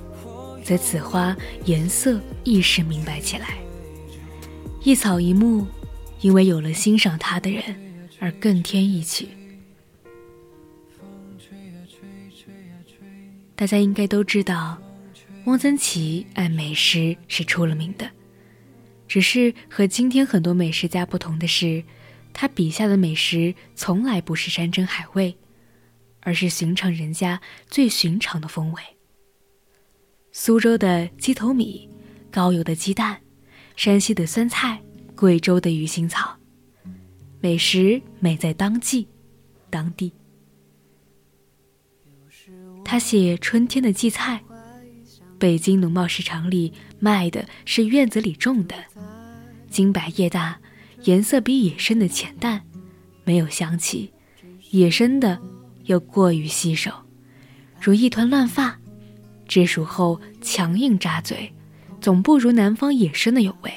[0.62, 3.56] 则此花颜色亦是明白起来。
[4.84, 5.66] 一草一木，
[6.20, 7.62] 因为有了欣赏它的人，
[8.20, 9.28] 而更添一曲。”
[13.56, 14.76] 大家应该都知道，
[15.46, 18.10] 汪曾祺爱美食是出了名的。
[19.08, 21.84] 只是和今天很多美食家不同的是，
[22.32, 25.36] 他笔下的美食从来不是山珍海味，
[26.20, 28.82] 而是寻常人家最寻常的风味。
[30.32, 31.88] 苏州的鸡头米，
[32.30, 33.20] 高邮的鸡蛋，
[33.76, 34.80] 山西的酸菜，
[35.14, 36.36] 贵州的鱼腥草，
[37.40, 39.06] 美食美在当季、
[39.68, 40.12] 当地。
[42.84, 44.42] 他写春天的荠菜。
[45.38, 48.76] 北京农贸市场里卖的是院子里种的，
[49.68, 50.60] 金白叶大，
[51.04, 52.62] 颜色比野生的浅淡，
[53.24, 54.12] 没有香气，
[54.70, 55.40] 野生的
[55.84, 57.04] 又过于稀少，
[57.80, 58.78] 如一团乱发，
[59.48, 61.52] 制熟后强硬扎嘴，
[62.00, 63.72] 总不如南方野生的有味。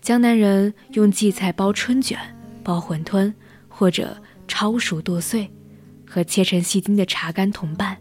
[0.00, 2.18] 江南人用荠菜包春卷、
[2.62, 3.32] 包馄饨，
[3.68, 5.50] 或者焯熟剁碎，
[6.06, 7.98] 和切成细丁的茶干同拌。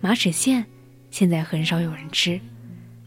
[0.00, 0.64] 马齿苋
[1.14, 2.40] 现在很少有人吃，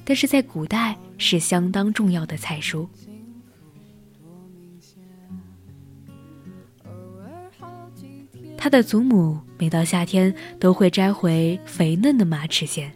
[0.06, 2.88] 但是在古代是相当重要的菜蔬。
[8.58, 12.90] 他的祖母每到夏天都会摘回肥嫩的马齿苋，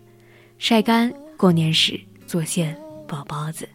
[0.57, 2.74] 晒干过年时做馅
[3.05, 3.68] 包包子。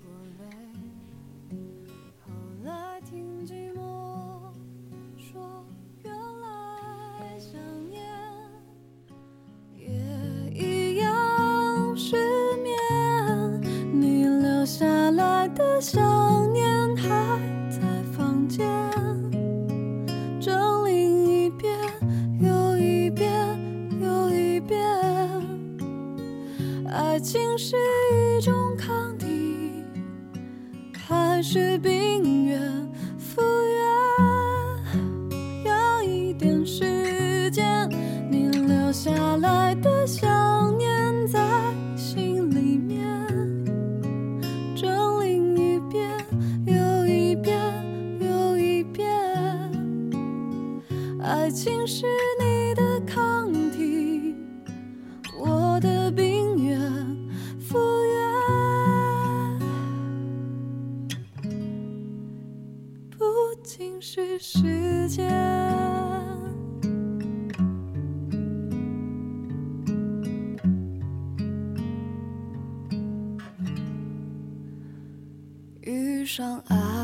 [14.66, 16.02] 下来的想
[16.52, 17.08] 念还
[17.70, 17.78] 在
[18.10, 18.66] 房间，
[20.40, 21.72] 整理一遍
[22.40, 23.32] 又一遍
[24.02, 24.84] 又一遍。
[26.90, 27.76] 爱情是
[28.12, 29.84] 一种抗体，
[31.06, 33.40] 还是病原复
[35.30, 35.64] 原？
[35.64, 37.88] 要一点时间，
[38.28, 40.96] 你留下来的想念。
[41.28, 41.40] 在
[41.96, 42.55] 心里
[51.26, 52.06] 爱情是
[52.38, 54.32] 你的抗体
[55.36, 56.78] 我的病原
[57.58, 59.58] 复原
[63.10, 63.24] 不
[63.64, 65.28] 仅是时间。
[75.80, 76.95] 遇上爱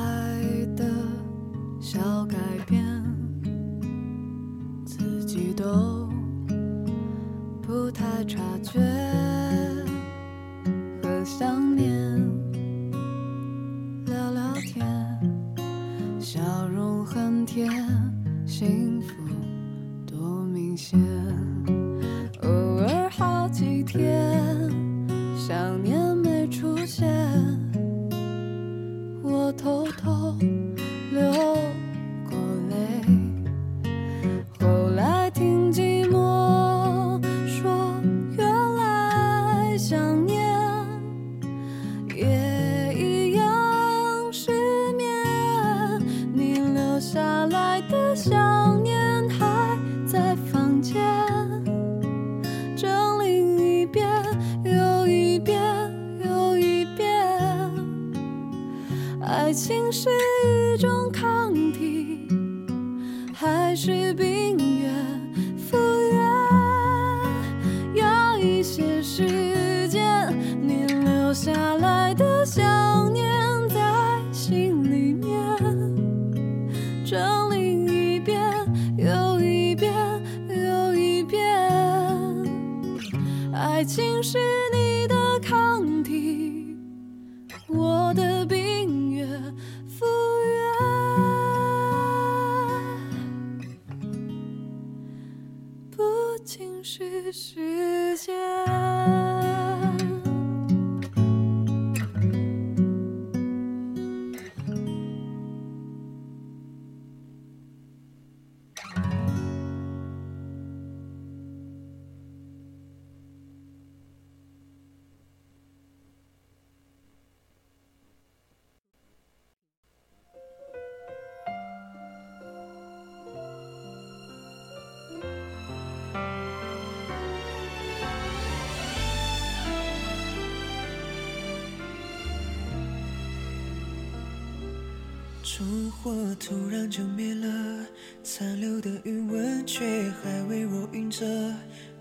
[136.02, 137.86] 火突然就灭了，
[138.24, 141.24] 残留的余温却还微弱晕着，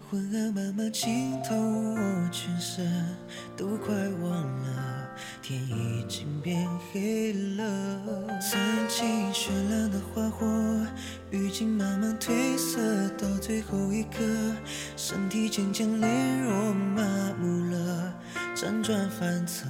[0.10, 2.84] 昏暗慢慢浸透我全身，
[3.56, 3.94] 都快
[4.24, 5.08] 忘了，
[5.44, 8.02] 天已经变黑了。
[8.42, 10.48] 曾经绚烂的花火，
[11.30, 12.80] 已经慢慢褪色，
[13.10, 14.18] 到最后一刻，
[14.98, 17.04] 身体渐渐羸弱麻
[17.40, 18.16] 木了，
[18.56, 19.68] 辗转反侧，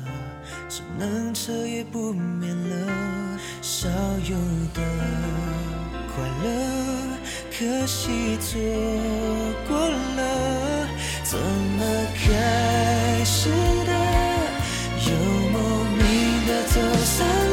[0.70, 3.38] 只能彻夜不眠了。
[3.82, 4.36] 少有
[4.76, 4.82] 的
[6.14, 6.48] 快乐，
[7.50, 8.60] 可惜错
[9.68, 10.88] 过了，
[11.24, 13.92] 怎么开始的，
[15.08, 15.12] 又
[15.50, 15.60] 莫
[15.98, 17.51] 名的走散。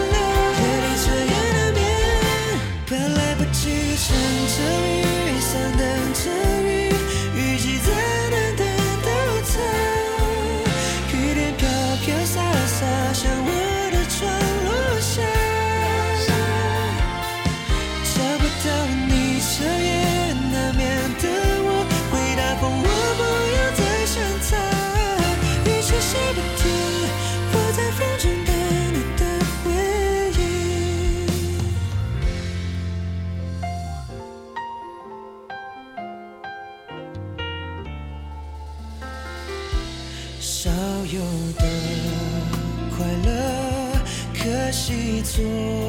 [45.38, 45.87] share.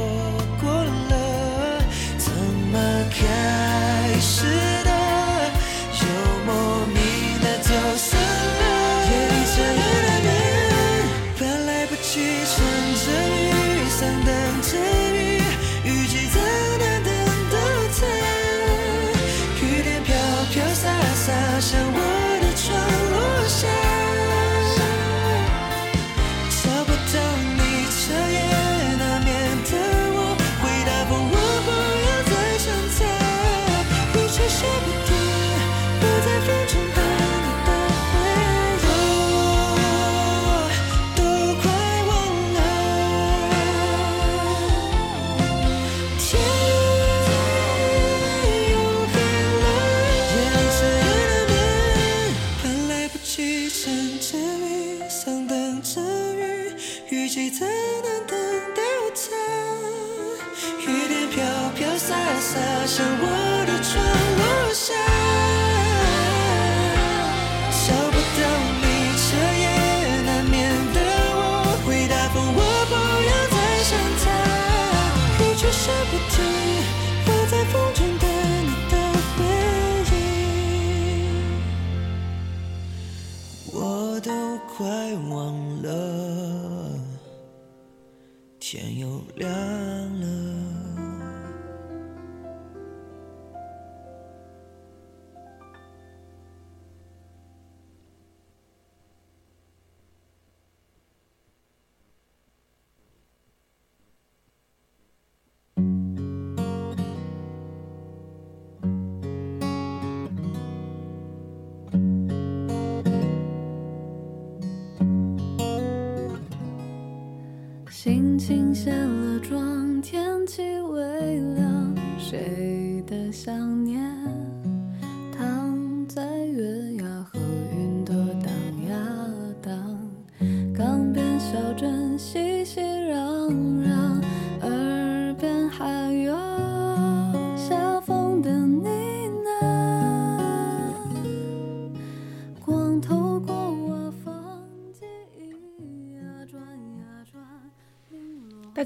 [118.10, 119.79] 轻轻卸了妆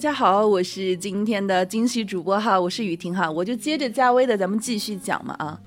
[0.04, 5.58] 大家好我是今天的惊喜主播哈我是雨婷哈我就接着嘉威的咱们继续讲嘛啊。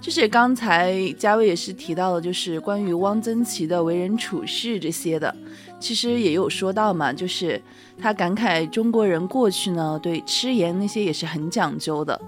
[0.00, 5.32] 就是刚才嘉威也是提到了就是关于汪曾祺的为人处事这些的。
[5.78, 7.62] 其实也有说到嘛就是
[7.96, 12.20] 他感慨中国人过去呢对吃盐那些也是很讲究的。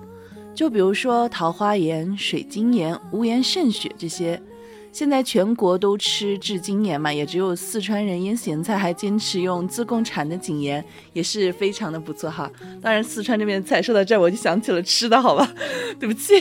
[0.54, 4.40] 就比如说桃花盐水晶盐无盐胜雪这些
[4.92, 12.50] 现在全国都吃制精盐嘛，也只有四川人腌咸菜还坚持用自贡产的井盐，也是非常的不错哈。
[12.82, 15.48] 当然，四川这边的菜说到这儿，我就想起了吃的，好吧，
[15.98, 16.34] 对不起。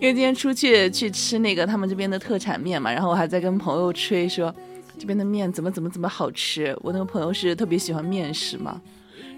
[0.00, 4.52] 因为今天出去去吃那个他们这边的特产面嘛，然后我还在跟朋友吹说
[4.98, 6.76] 这边的面怎么怎么怎么好吃。
[6.82, 8.80] 我那个朋友是特别喜欢面食嘛，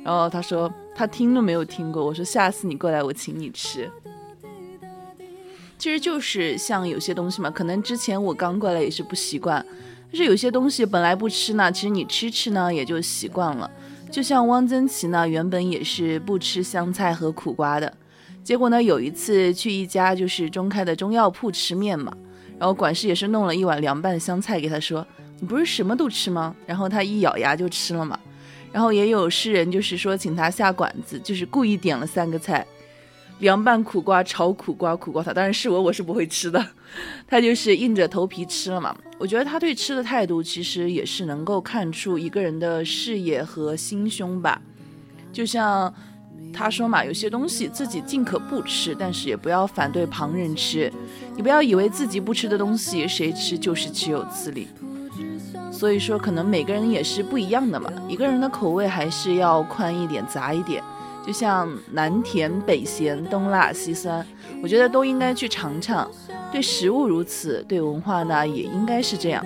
[0.02, 2.02] 然后他说他听都没有听过。
[2.02, 3.90] 我说下次你过来我请你吃。
[5.84, 9.62] 其实就是像有些东西嘛，可能之前我刚过来也是不习惯，
[10.10, 13.70] 但是有些东西本来不吃呢，其实你吃吃呢也就习惯了。
[14.10, 17.94] 就像汪曾祺呢，原本也是不吃香菜和苦瓜的，
[18.42, 22.16] 结果呢有一次去一家就是中开的中药铺吃面嘛，
[22.58, 25.06] 然后管事也是弄了一碗凉拌香菜给他说
[25.38, 28.18] ：“你不是什么都吃吗？”然后他一咬牙就吃了嘛。
[28.72, 32.66] 然后也有诗人就是说请他下馆子，就是故意点了三个菜。
[33.40, 36.64] 凉拌苦瓜、炒苦瓜、苦瓜汤，当然是我，我是不会吃的。
[37.26, 38.94] 他就是硬着头皮吃了嘛。
[39.18, 44.60] 我觉得他对吃的态度，其实也是能够看出一个人的视野和心胸吧。
[45.32, 45.92] 就像
[46.52, 50.92] 他说嘛，有些东西自己尽可不吃，但是也不要反对旁人吃。
[51.36, 54.68] 你不要以为自己不吃的东西，谁吃就是岂有此理。
[55.72, 57.92] 所以说，可能每个人也是不一样的嘛。
[58.08, 60.82] 一个人的口味还是要宽一点、杂一点。
[61.26, 64.24] 就像南甜北咸，东辣西酸，
[64.62, 66.10] 我觉得都应该去尝尝。
[66.52, 69.44] 对食物如此，对文化呢也应该是这样。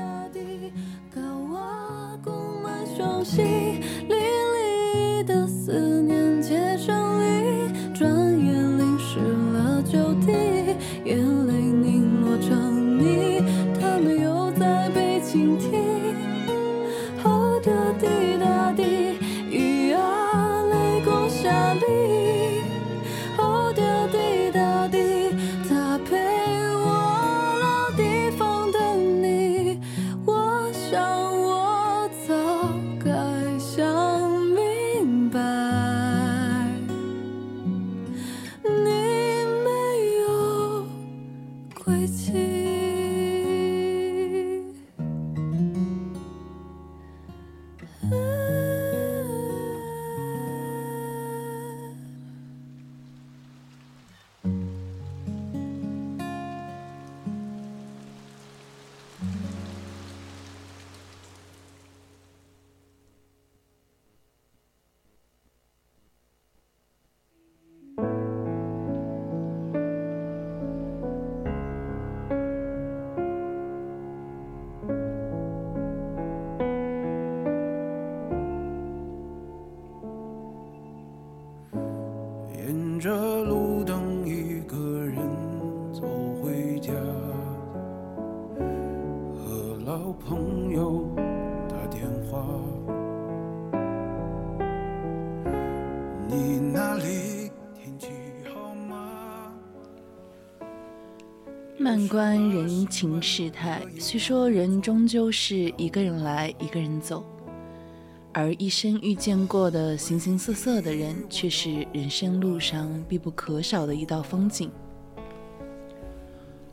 [102.98, 107.24] 情世态，虽说人终究是一个人来一个人走，
[108.32, 114.68] 而一生遇见过的形形色色的人，却是人生路上必不可少的一道风景。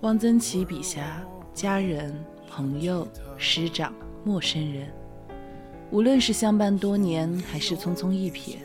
[0.01, 1.23] 汪曾祺笔下，
[1.53, 2.11] 家人、
[2.49, 3.07] 朋友、
[3.37, 4.87] 师长、陌生人，
[5.91, 8.55] 无论是相伴多年，还是匆匆一瞥，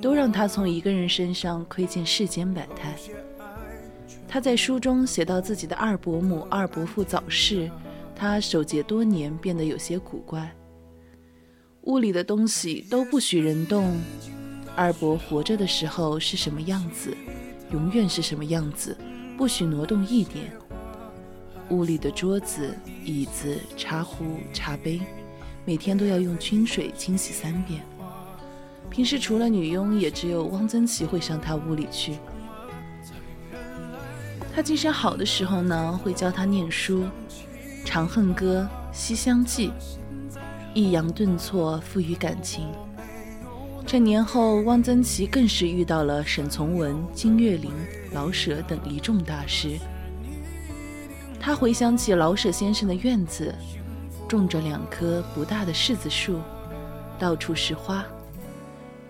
[0.00, 2.96] 都让他从一个人身上窥见世间百态。
[4.32, 7.68] 他在书中写到自己的二伯母、二伯父早逝，
[8.14, 10.48] 他守节多年，变得有些古怪。
[11.82, 14.00] 屋里的东西都不许人动。
[14.76, 17.12] 二伯活着的时候是什么样子，
[17.72, 18.96] 永远是什么样子，
[19.36, 20.44] 不许挪动一点。
[21.70, 22.72] 屋里的桌子、
[23.04, 25.00] 椅子、茶壶、茶杯，
[25.64, 27.82] 每天都要用清水清洗三遍。
[28.90, 32.14] 平时除了女佣，也只有汪曾祺会上他屋里去。
[34.54, 37.04] 他精神好的时候呢，会教他念书，
[37.84, 39.68] 《长恨歌》《西厢记》，
[40.74, 42.66] 抑扬顿挫，赋予感情。
[43.86, 47.72] 这年后，汪曾祺更是遇到了沈从文、金岳霖、
[48.12, 49.78] 老舍等一众大师。
[51.40, 53.54] 他回想起老舍先生的院子，
[54.28, 56.40] 种着两棵不大的柿子树，
[57.18, 58.04] 到处是花，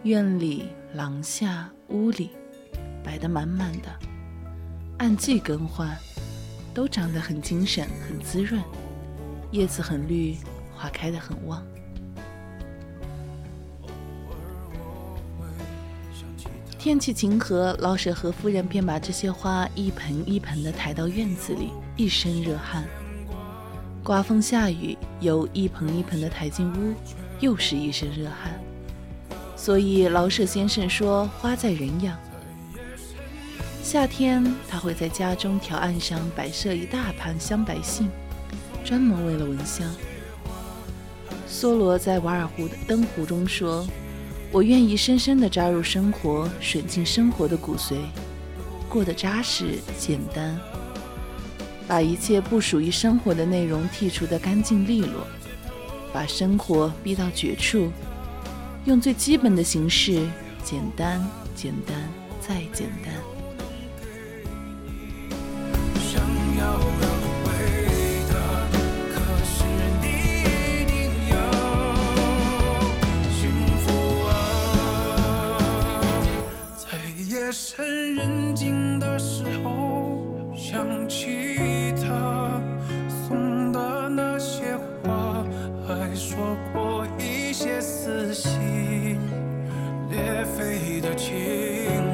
[0.04, 2.30] 院里、廊下、屋里，
[3.02, 4.09] 摆得满满的。
[5.00, 5.96] 按季更换，
[6.74, 8.62] 都长得很精神、很滋润，
[9.50, 10.36] 叶子很绿，
[10.76, 11.64] 花开得很旺。
[16.78, 22.84] 天气晴和，老舍和夫人便把这些花一盆一盆地抬到院子里，一身热汗。
[24.04, 26.94] 刮风下雨，又一盆一盆地抬进屋，
[27.40, 28.52] 又是一身热汗。
[29.56, 32.18] 所以老舍先生说：“花在人养。”
[33.82, 38.08] 夏天，他会在家中条案上摆设一大盘香白杏，
[38.84, 39.88] 专门为了闻香。
[41.48, 43.86] 梭罗在《瓦尔湖的灯湖》中说。
[44.52, 47.94] 我愿意深深地扎入生活，吮尽生活的骨髓，
[48.88, 50.58] 过得扎实简单，
[51.86, 55.24] 把一切不属于生活的内容剔除得干净利落，
[56.12, 57.92] 把生活逼到绝处，
[58.86, 60.26] 用最基本的形式，
[60.64, 61.24] 简单，
[61.54, 61.96] 简单，
[62.40, 63.19] 再简单。
[77.60, 80.18] 夜深人静的时候
[80.56, 82.58] 想起他
[83.28, 85.44] 送的那些花
[85.86, 86.38] 还说
[86.72, 89.20] 过一些撕心
[90.08, 92.09] 裂肺的情。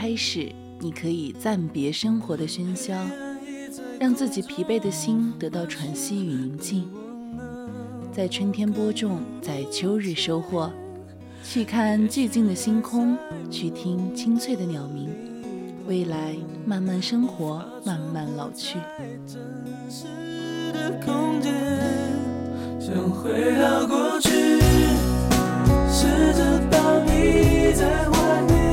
[0.00, 2.94] 开始，你可以暂别生活的喧嚣，
[3.98, 6.90] 让自己疲惫的心得到喘息与宁静。
[8.10, 10.72] 在春天播种，在秋日收获，
[11.44, 13.14] 去看寂静的星空，
[13.50, 15.10] 去听清脆的鸟鸣。
[15.86, 16.34] 未来
[16.64, 18.78] 慢慢生活，慢慢老去。
[22.80, 24.30] 想回到过去，
[25.90, 28.69] 试着把你在怀里。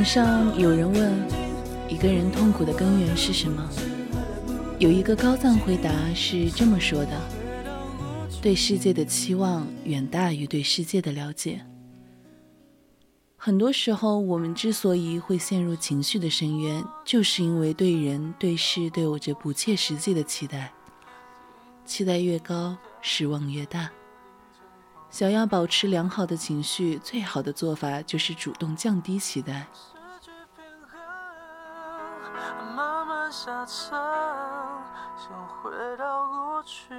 [0.00, 1.12] 网上有人问，
[1.86, 3.68] 一个人痛苦的根源是什么？
[4.78, 7.20] 有一个高赞回答是这么说的：
[8.40, 11.60] 对世界的期望远大于对世界的了解。
[13.36, 20.72] 很多时候，我们之所以会陷入情绪的深渊，就是因为对人对事都有着不切实际的期待，
[21.84, 23.90] 期待越高，失望越大。
[25.10, 29.68] 想要保持良好的情绪，最好的做法就是主动降低期待。
[33.30, 33.96] 下沉，
[35.16, 36.94] 想回到过去。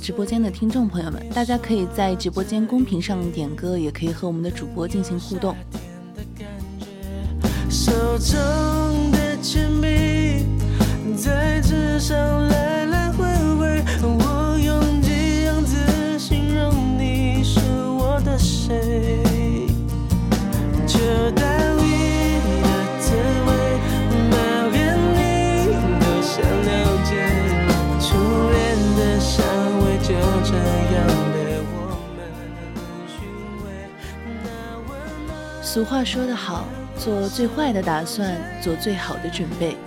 [0.00, 5.54] 直播间的听众朋友们，大家可以在直播间公屏上点歌，也可以和我们的主播进行互动。
[7.68, 10.46] 手中的铅笔
[11.16, 12.16] 在纸上
[12.48, 12.79] 来
[35.80, 36.66] 俗话说得好，
[36.98, 39.78] 做最坏的打算，做最好的准备，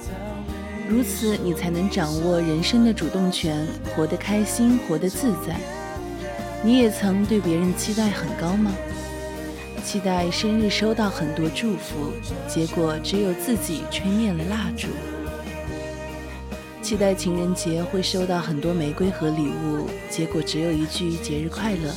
[0.90, 5.56] 如此你才能掌握人生的主动权，活得开心，活得自在。
[6.64, 8.72] 你也曾对别人期待很高吗？
[9.86, 12.12] 期待生日收到很多祝福，
[12.48, 14.88] 结果只有自己吹灭了蜡烛。
[16.82, 21.94] 期待情人节会收到很多玫瑰和礼物，结果只有一句节日快乐。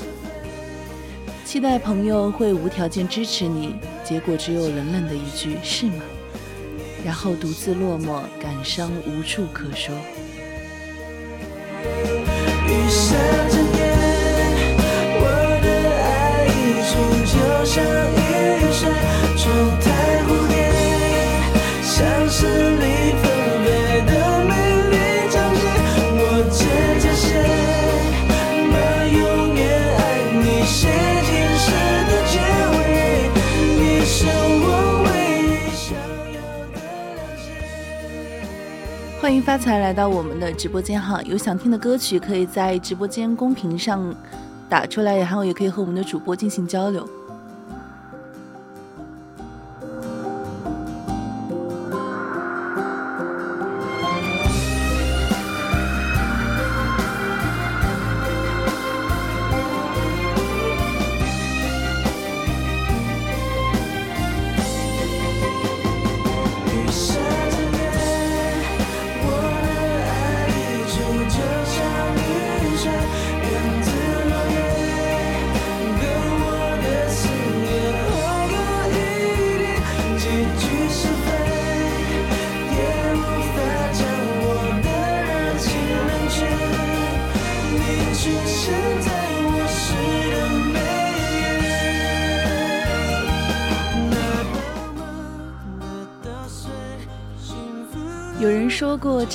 [1.47, 6.03] 期待朋友会无条件支持你，结果只有冷冷的一句“是吗”，
[7.07, 9.95] 然后独自落寞，感伤无处可说。
[39.47, 44.13] 发财来到我们的直播间哈，有想听的歌曲可以在直播间公屏上
[44.69, 47.09] 打出来，然后也可以和我们的主播进行交流。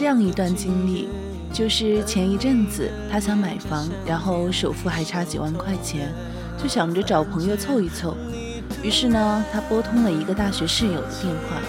[0.01, 1.07] 这样一段经历，
[1.53, 6.11] 就是前一阵子他想买房，然后首付还差几万块钱，
[6.57, 8.17] 就想着找朋友凑一凑。
[8.81, 11.61] 于是呢，他拨通了一个大学室友的电话。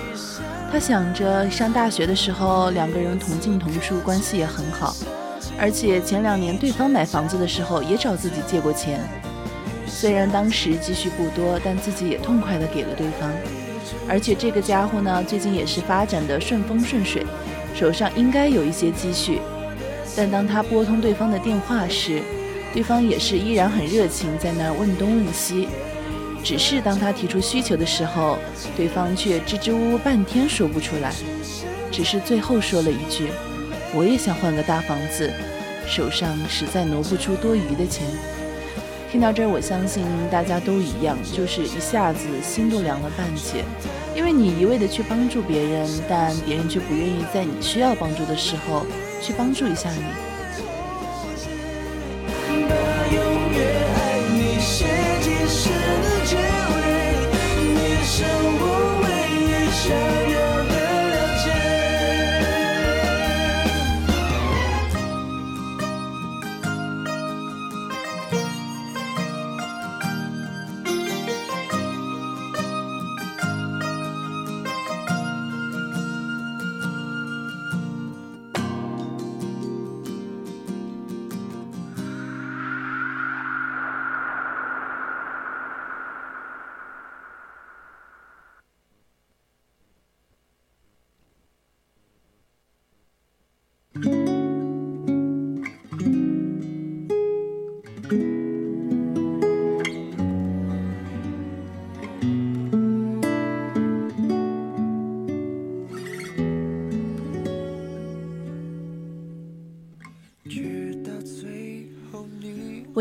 [0.73, 4.97] 他想着上大学的时候两个人同进同出，关系也很好，
[5.59, 8.99] 而且前两年对方买房子的时候也找自己借过钱。
[9.87, 13.31] 虽然当时积蓄不多，但自己也痛快的给了对方。
[14.09, 17.27] 而且这个家伙呢，最近也是发展的顺风顺水，
[17.83, 19.41] 手上应该有一些积蓄。
[20.15, 22.23] 但当他拨通对方的电话时，
[22.73, 25.67] 对方也是依然很热情，在那儿问东问西。
[26.45, 28.39] 只是当他提出需求的时候，
[28.77, 31.13] 对方却支支吾吾半天说不出来，
[31.91, 33.27] 只是最后说了一句
[33.93, 35.29] ：“我也想换个大房子，
[35.85, 38.07] 手上实在挪不出多余的钱。”
[39.13, 43.63] 听到这儿，我相信大家都一样，就是一下子心都凉了半截，
[44.17, 48.87] 因为你一味的去帮助别人，但别人却不愿意在你需要帮助的时候
[49.21, 50.32] 去帮助一下你。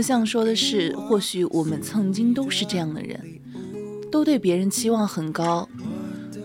[0.02, 3.22] 我想说的是，或许我们曾经都是这样的人，
[4.11, 5.69] 都对别人期望很高，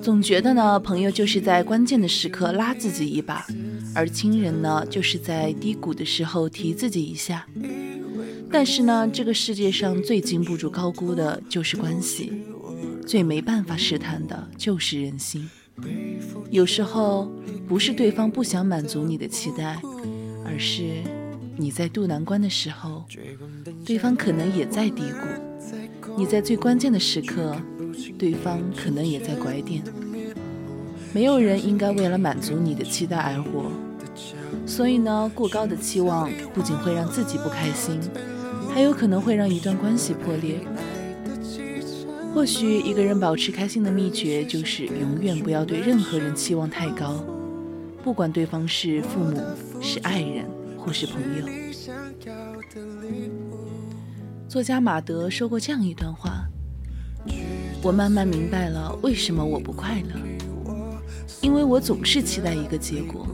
[0.02, 3.46] 总觉得呢，朋友就是在关键的时刻拉自己一把，
[3.94, 7.46] 而亲人呢，就是在低谷的时候提自己一下。
[8.52, 12.30] 但是呢，这个世界上最经不住高估的就是关系，
[13.06, 15.48] 最没办法试探的就是人心。
[16.50, 17.32] 有时候
[17.66, 19.80] 不是对方不想满足你的期待，
[20.44, 21.02] 而是
[21.58, 23.04] 你在渡难关的时候，
[23.84, 27.56] 对方可能也在低谷；你在最关键的时刻，
[28.18, 29.82] 对方可能也在拐点。
[31.14, 33.70] 没有人应该为了满足你的期待而活，
[34.66, 37.98] 所以呢，过高的期望不仅会让自己不开心，
[38.74, 40.60] 还有可能会让一段关系破裂。
[42.34, 47.24] 或许一个人保持开心的秘诀就是永远不要对任何人期望太高，
[48.04, 49.40] 不管对方是父母、
[49.80, 50.44] 是爱人
[50.86, 51.44] 或是朋友。
[54.48, 56.46] 作家马德说过这样一段话
[57.82, 60.14] ：“我慢慢明白了为什么我不快乐，
[61.40, 63.26] 因为我总是期待一个结果。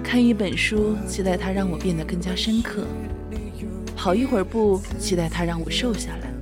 [0.00, 2.84] 看一本书，期待它让我变得更加深刻；
[3.96, 6.32] 跑一会儿步，期待它让我瘦下来。”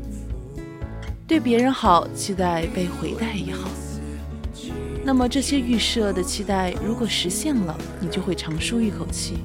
[1.26, 3.70] 对别人好，期待被回待也好。
[5.02, 9.36] 那么这些预设的期待，如果实现了，你就会长舒一口气；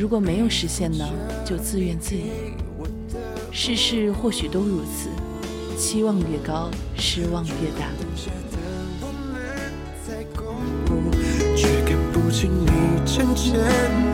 [0.00, 1.06] 如果没有实现呢，
[1.44, 2.22] 就自怨自艾。
[3.52, 5.10] 世事或许都如此，
[5.78, 7.86] 期望越高，失望越大。
[11.54, 12.70] 却看不清你
[13.04, 13.52] 真正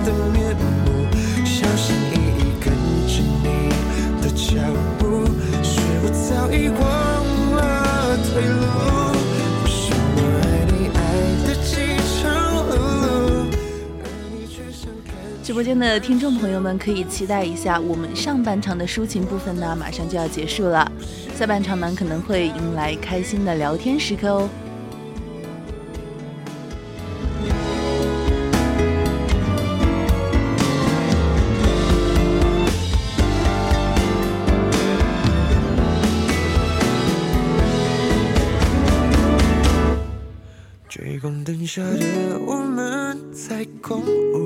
[0.04, 1.06] 的面目，
[1.44, 2.74] 小心翼翼跟
[3.06, 3.46] 着你
[4.20, 4.58] 的脚
[4.98, 5.24] 步，
[5.62, 7.05] 是我早已忘
[15.56, 20.92] 播间的听众朋友们可以期待一下，我们上半场的抒情部分呢，马上就要结束了，
[21.34, 24.50] 下半场呢可能会迎来开心的聊天时刻哦。
[40.86, 44.45] 追光灯下的我们在共舞，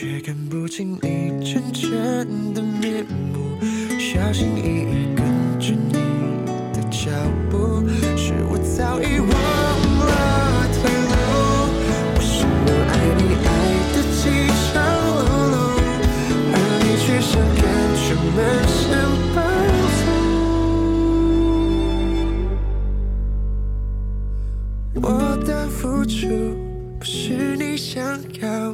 [0.00, 3.58] 却看不清你真正的面目。
[3.98, 5.26] 小心翼翼跟
[5.58, 5.94] 着你
[6.72, 7.10] 的脚
[7.50, 7.82] 步，
[8.16, 9.28] 是我早已忘
[10.06, 11.12] 了退路。
[12.14, 13.46] 为什么爱你爱
[13.90, 14.22] 的几
[14.70, 14.78] 场
[15.50, 15.54] 路，
[16.54, 17.60] 而你却像看
[17.98, 18.06] 出
[18.36, 18.38] 满
[18.70, 18.78] 身
[19.34, 19.36] 包？
[25.02, 25.04] 我
[25.44, 26.14] 的付出
[27.00, 28.00] 不是你想
[28.40, 28.67] 要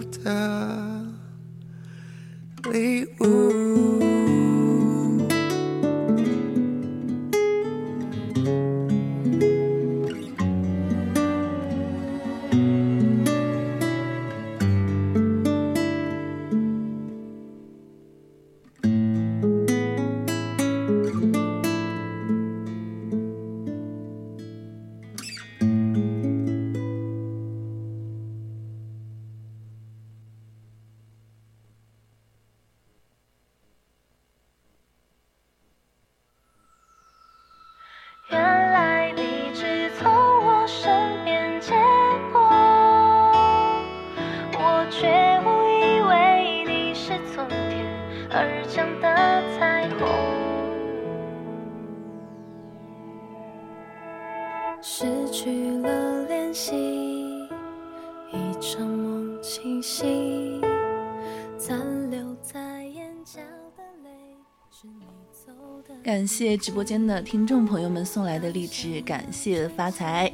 [66.24, 70.32] 感谢直播间的听众朋友们送来的励志，感谢发财。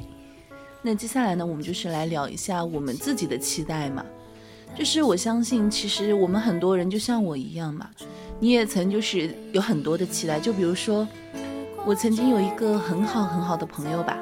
[0.81, 4.05] 那接下来呢，我们就是来聊一下我们自己的期待嘛。
[4.73, 7.89] 就是我相信，其实我们很多人就像我一样嘛，
[8.39, 10.39] 你也曾就是有很多的期待。
[10.39, 11.05] 就比如说，
[11.85, 14.17] 我曾经有一个很好很好的朋友吧，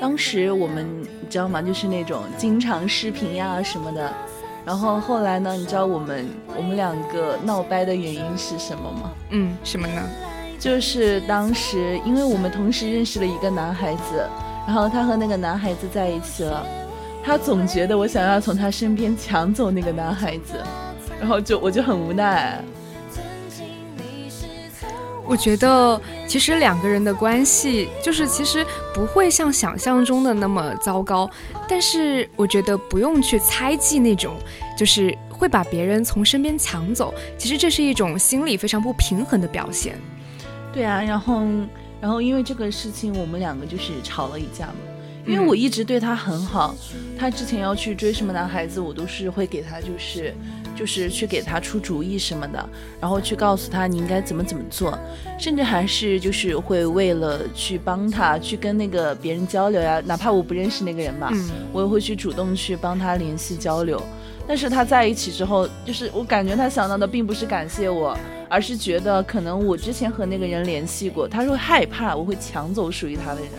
[0.00, 1.62] 当时我们你知道吗？
[1.62, 4.12] 就是那种经常视频呀什么的。
[4.64, 6.26] 然后后来呢，你知道我们
[6.56, 9.12] 我们两个闹掰的原因是什么吗？
[9.30, 10.02] 嗯，什么呢？
[10.66, 14.28] 就是当时，因为我们同时认识了一个男孩子，
[14.66, 16.66] 然后他和那个男孩子在一起了，
[17.22, 20.60] 他总觉得我想要从他身边抢走那个男孩子，
[21.20, 22.60] 然后就我就很无奈。
[25.24, 31.30] 我觉得其实两个人的关系就是其实不会像想象中的那么糟糕，
[31.68, 34.34] 但是我觉得不用去猜忌那种，
[34.76, 39.96] 就是会把别人从身边抢走，其实这是一种心理非常不平衡的表现。
[40.76, 41.42] 对啊，然后
[42.02, 44.74] 然后因为这个事情，我们两个就是吵了一架嘛。
[45.26, 46.74] 因为我一直对他很好，
[47.18, 50.34] 他之前要去追什么男孩子，我都是会给他就是
[50.76, 52.68] 就是去给他出主意什么的，
[53.00, 54.96] 然后去告诉他你应该怎么怎么做，
[55.38, 64.00] 甚至还是就是会为了去帮他去跟那个别人交流呀，哪怕我不认识那个人嘛，嗯我也会去主动去帮他联系交流。
[64.46, 68.16] 但是他在一起之后，就是我感觉他想到的并不是感谢我，
[68.48, 73.50] 而是觉得可能我之前和那个人联系过，他会害怕我会抢走属于他的人。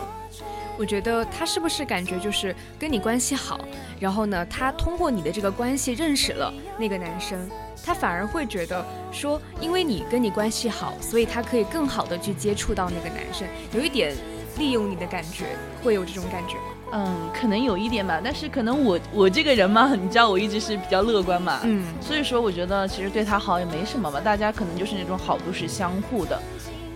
[0.80, 3.59] 我觉得他是不是感觉就是跟你关系好，
[3.99, 7.49] 然后呢，他通过你的这个关系认识了那个男生，
[7.84, 14.15] 他反而会觉得说，因为你跟你关系好，所以他可以更好的去接触到那个男生，有一点
[14.59, 15.45] 利用你的感觉，
[15.84, 16.76] 会有这种感觉吗？
[16.91, 26.41] 嗯，可能有一点吧，但是可能我我这个人嘛，你知道我一直是比较乐观嘛，嗯所以说我觉得其实对他好也没什么吧，大家可能就是那种好都是相互的，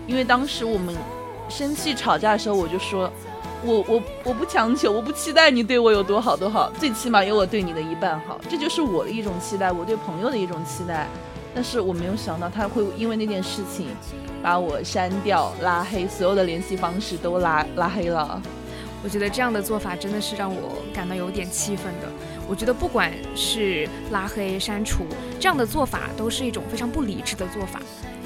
[0.06, 0.94] 因为当时我们
[1.48, 3.10] 生气吵架的时候，我就说。
[3.64, 11.06] 我我我不强求，我不期待你对我有多好多好，最起码有我对你的一半好，这就是我的一种期待，我对朋友的一种期待。
[11.54, 13.86] 但是我没有想到他会因为那件事情
[14.42, 18.42] 把我删掉、拉黑，所有的联系方式都拉拉黑了。
[19.02, 22.08] 我觉得这样的做法真的是让我感到有点气愤的。
[22.48, 25.04] 我觉得不管是拉黑、删除
[25.40, 27.80] 这样的做法，都是一种非常不理智的做法。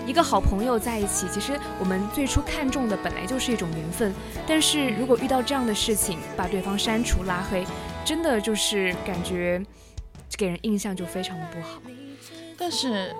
[0.07, 4.15] 一个好朋友在一起，其实我们最初看重的本来就是一种缘分，
[4.47, 7.67] 但是如果遇到这样的事情，把对方删除、拉黑，
[8.05, 9.61] 真的就是感觉
[10.37, 11.81] 给人印象就非常的不好。
[12.57, 13.13] 但是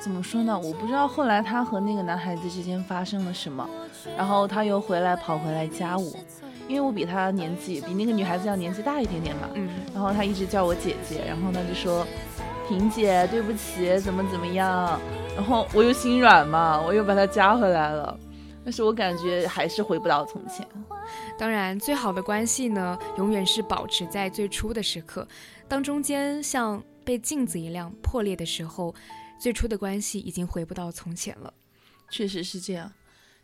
[0.00, 0.58] 怎么说呢？
[0.58, 3.68] 我不知道后来他和那个男孩子之间发生了什么，
[4.16, 6.12] 然后他又回来跑回来加我，
[6.72, 12.06] 因为我比她年纪比那个女孩子要年纪大一点点嘛，嗯，然后她一直叫我姐姐，然后她就说
[12.66, 14.98] 婷姐对不起，怎么怎么样，
[15.36, 18.18] 然后我又心软嘛，我又把她加回来了，
[18.64, 20.66] 但是我感觉还是回不到从前。
[21.38, 25.28] 当然，最好的关系呢，永远是保持在最初的时刻。
[25.68, 28.94] 当中间像被镜子一样破裂的时候，
[29.38, 31.52] 最初的关系已经回不到从前了。
[32.08, 32.90] 确实是这样。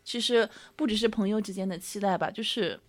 [0.05, 2.79] 其实不只是朋友之间的期待吧，就是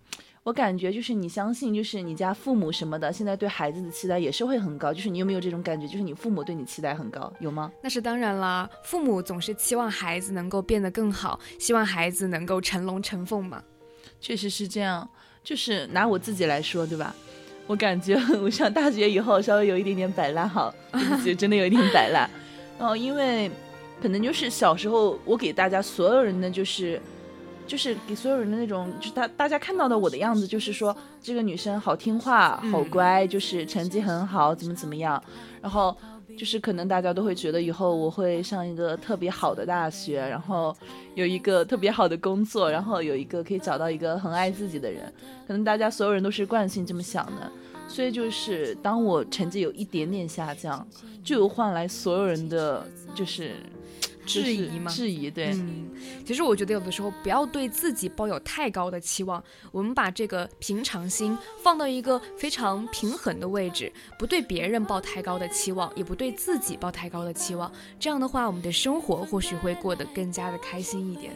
[0.43, 4.91] 我感觉就是你相信，就是你家父母什么的，现在对孩子的期待也是会很高。
[4.91, 5.87] 就是你有没有这种感觉？
[5.87, 7.71] 就是你父母对你期待很高，有吗？
[7.83, 13.63] 那是当然啦，父母总是期望孩子能够变得更好，希望孩子能够成龙成凤嘛。
[14.19, 15.07] 确实是这样。
[15.45, 17.15] 就是拿我自己来说，对吧？
[17.67, 22.29] 我感觉我上大学以后稍微有一点点摆烂，哈，对不起，真的有一点摆烂。
[22.79, 23.51] 然 后因为
[24.01, 26.99] 可能就是小时候我给大家所有人的就是。
[27.71, 35.23] 就是给所有人的那种，就是大大家看到的我的样子，就是说这个女生好听话、好乖，就是成绩很好，怎么怎么样。
[35.63, 35.97] 然后
[36.37, 40.77] 就是可能大家都会觉得以后我会上一个特别好的大学，然后
[41.15, 45.03] 有一个特别好的工作，然后有一个可以找到一个很爱自己的人。
[45.47, 47.53] 可能大家所有人都是惯性这么想的，
[47.87, 50.85] 所以就是当我成绩有一点点下降，
[51.23, 52.85] 就有换来所有人的
[53.15, 53.53] 就是
[54.31, 55.51] 质疑吗质疑对。
[55.53, 55.91] 嗯，
[56.25, 59.43] 其实我觉得有的时候不要对自己抱有太高的期望，
[59.73, 67.71] 我们把这个平常心放到一个非常平衡的位置，不对别人抱太高的期望，也不对自己抱太高的期望。
[67.99, 71.33] 这样的话，我们的生活或许会过得更加的开心一点。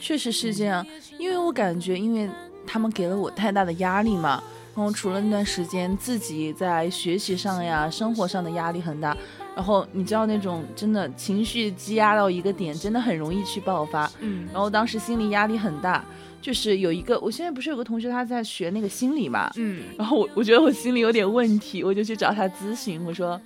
[0.00, 0.86] 确实是这样，
[1.18, 2.30] 因为我感觉，因为
[2.66, 4.42] 他们给了我太大的压力嘛，
[4.76, 9.16] 然后除了那段时间自己在学习上呀、生活上的压力很大，
[9.58, 14.08] 然后你知道那种真的情绪积压到一个点，真的很容易去爆发。
[14.20, 16.04] 嗯然后当时心理压力很大，
[16.40, 23.40] 就是有一个，我现在不是有个同学他在学那个心理嘛，嗯，然后我我觉得我心里有点问题，我就去找他咨询，我说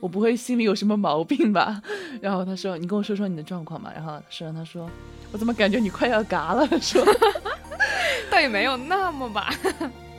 [0.00, 1.80] 我不会心里有什么毛病吧？
[2.20, 3.92] 然后他说你跟我说说你的状况嘛。
[3.94, 4.90] 然后说他说
[5.30, 6.66] 我怎么感觉你快要嘎了？
[6.80, 7.04] 说
[8.28, 9.54] 倒也没有那么吧。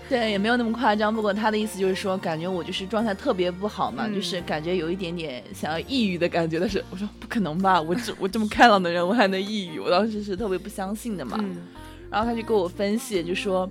[0.09, 1.13] 对，也没有那么夸张。
[1.13, 6.59] 不过他的意思就是说，感觉我就是状态特别不好嘛，嗯就是感觉有一点点想要抑郁的感觉。
[6.59, 9.79] 但是我说不可能吧，我这我这么开朗的人，我还能抑郁？
[9.79, 11.37] 我当时是特别不相信的嘛。
[11.39, 11.57] 嗯
[12.09, 13.69] 然后他就给我分析，就说，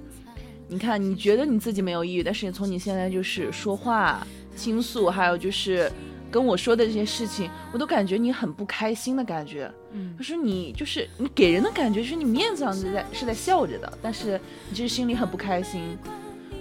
[0.69, 5.91] 你看，你觉得你自己没有抑郁，但是从你现在就是说话、倾诉，还有就是
[6.31, 9.73] 跟我说的这些事情，我都感觉你很不开心的感觉。
[9.93, 14.39] 嗯他说你就是你给人的感觉是你面子上是在是在笑着的，但是
[14.69, 15.97] 你其实心里很不开心。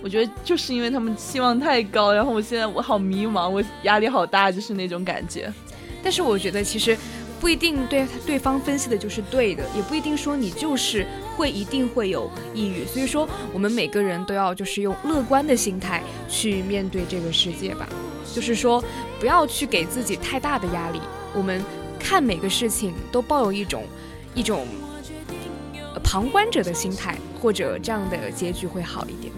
[0.06, 5.52] 我觉得就是因为他们期望太高，然后我现在我好迷茫，我压力好大，就是那种感觉。
[6.03, 6.95] 但是我觉得其实
[7.41, 12.86] 不一定对对方分析的就是对的，也不一定说你就是会一定会有抑郁。
[12.86, 17.90] 所以说，我们每个人都要就是用乐观的心态去面对这个世界吧。
[18.32, 18.84] 就是说，
[19.19, 21.02] 不要去给自己太大的压力。
[21.34, 21.60] 我们
[21.98, 23.84] 看每个事情都抱有一种
[24.36, 24.68] 一种
[26.03, 29.34] 旁观者的心态，或者这样的结局会好一点。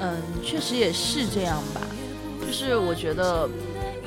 [0.00, 1.80] 嗯，确实也是这样吧。
[2.40, 3.48] 就是我觉得，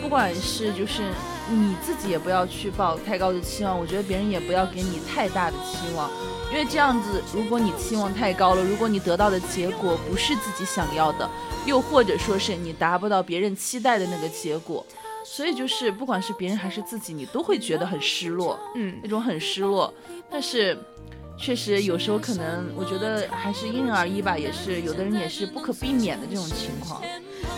[0.02, 1.11] 不管是就是
[1.49, 6.10] 你自己也不要去抱太高的期望，我觉得别人也不要给你太大的期望，
[6.52, 11.30] 因为这样子，如果你期望太高了，如果你得到的结果不是自己想要的，
[11.65, 14.86] 又或者说是你达不到别人期待的那个结果，
[15.24, 18.60] 所以就是不管是别人还是自己，你都会觉得很失落。
[18.76, 19.94] 嗯那种很失落。
[20.30, 20.78] 但是，
[21.44, 27.02] 确实有时候可能，我觉得还是因人而异吧，也是有的人也是不可避免的这种情况。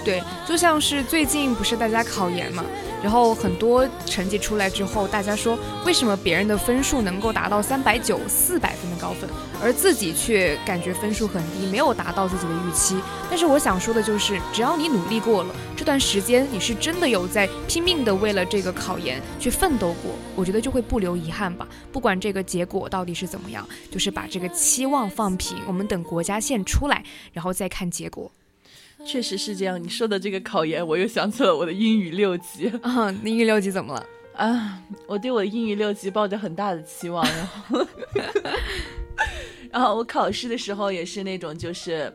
[0.04, 2.66] 对，就像是最近不是大家考研嘛，
[3.06, 5.56] 然后很多成绩出来之后，大家说
[5.86, 9.30] 为什么别人的分数能够达到三百九、四百分的高分，
[9.62, 13.00] 而自己却感觉分数很低，没有达到自己的预期。
[13.30, 21.68] 但是我想说的就是，只要你努力过了，这段时间你是真的有在拼命的为了这个考研去奋斗过，我觉得就会不留遗憾吧。
[21.92, 27.04] 不管这个结果到底是怎么样，就是把这个期望放平，我们等国家线出来，
[27.34, 28.32] 然后再看结果。
[29.06, 29.82] 确实是这样。
[29.82, 34.06] 你说的这个考研，我又想起了我的英语六级啊，那英语六级怎么了？
[34.34, 37.88] 啊，我对我的英语六级抱着很大的期望，然后，
[39.72, 42.12] 然后我考试的时候也是那种，就是，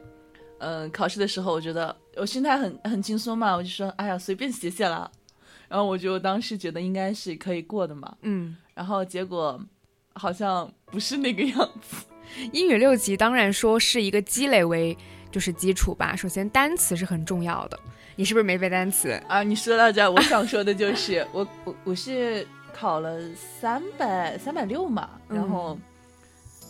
[0.59, 5.11] 嗯、考试的时候我觉得我心态很很轻松嘛，我就说，哎呀，随便写写啦。
[5.69, 8.57] 然后我就当时觉得应该是可以过的嘛，嗯。
[8.75, 9.61] 然后结果
[10.15, 12.05] 好像不是那个样子。
[12.53, 14.97] 英语六级当然说是一个积累为
[15.31, 16.17] 就是基础吧。
[16.17, 17.79] 首先单词是很重要的，
[18.17, 19.11] 你是不是没背单词？
[19.29, 25.79] 啊，你说到这儿，我想说的就是，我我我是考了三百三百六嘛，然后、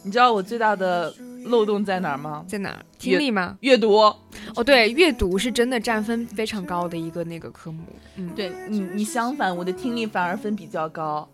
[0.02, 1.14] 你知道我最大的
[1.44, 2.44] 漏洞在哪儿吗？
[2.48, 2.84] 在哪儿？
[2.98, 3.56] 听力吗？
[3.60, 3.96] 阅读。
[4.56, 7.84] 哦，对，阅读是真的占分非常高的一个那个科目。
[8.16, 11.28] 嗯，对你你相反，我的听力反而分比较高，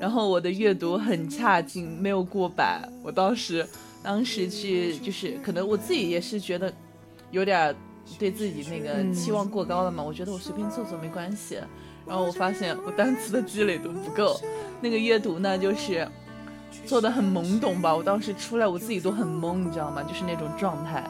[0.00, 2.80] 然后我的阅读很差劲，没有过百。
[3.02, 3.64] 我当时
[4.08, 6.72] 当时去就是可能我自己也是觉得
[7.30, 7.76] 有点
[8.18, 11.58] 对自己那个嗯期望过高了嘛，我觉得我随便做做没关系。
[12.06, 14.40] 然后我发现我单词的积累都不够，
[14.80, 16.08] 那个阅读呢就是
[16.86, 17.94] 做的很懵懂吧。
[17.94, 20.02] 我当时出来我自己都很懵，你知道吗？
[20.02, 21.04] 就是那种状态，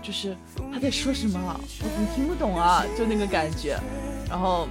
[0.00, 0.34] 就是
[0.72, 2.82] 他在说什么啊，我怎么听不懂啊？
[2.96, 3.78] 就那个感觉。
[4.26, 4.66] 然后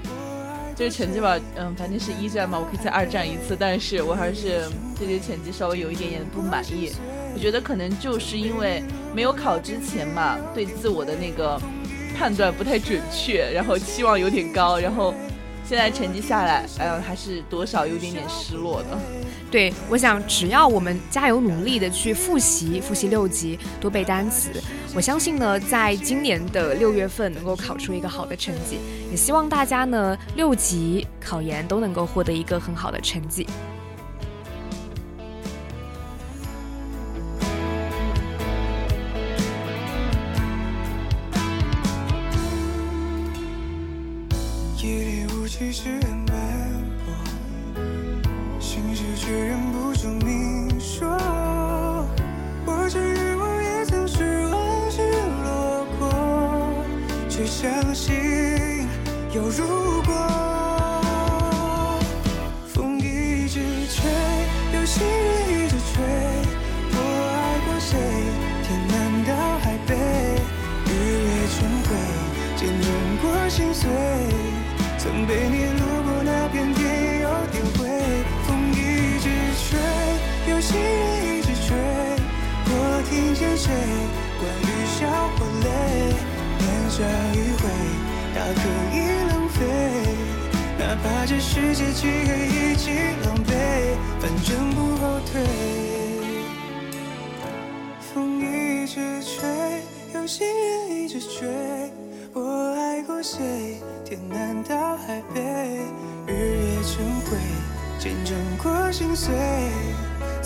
[0.78, 6.92] 这个成绩吧，嗯，反正是一战嘛，我可以再二战一次，但是我还是对这成绩稍微有一点点不满意。
[7.34, 11.60] 我觉得可能就是因为没有考之前嘛，对自我的那个
[12.16, 15.16] 判断不太准确，然后期望有点高，然后
[15.68, 18.98] 现在成绩下来，哎呀，还是多少有点点失落的。
[19.52, 24.50] 对，我想只要我们加油努力的去复习，复习六级，多背单词，
[24.96, 28.80] 我相信呢，在今年的六月份能够考出一个好的成绩。
[29.12, 33.46] 也希望大家呢，六级考研都能够获得一个很好的成绩。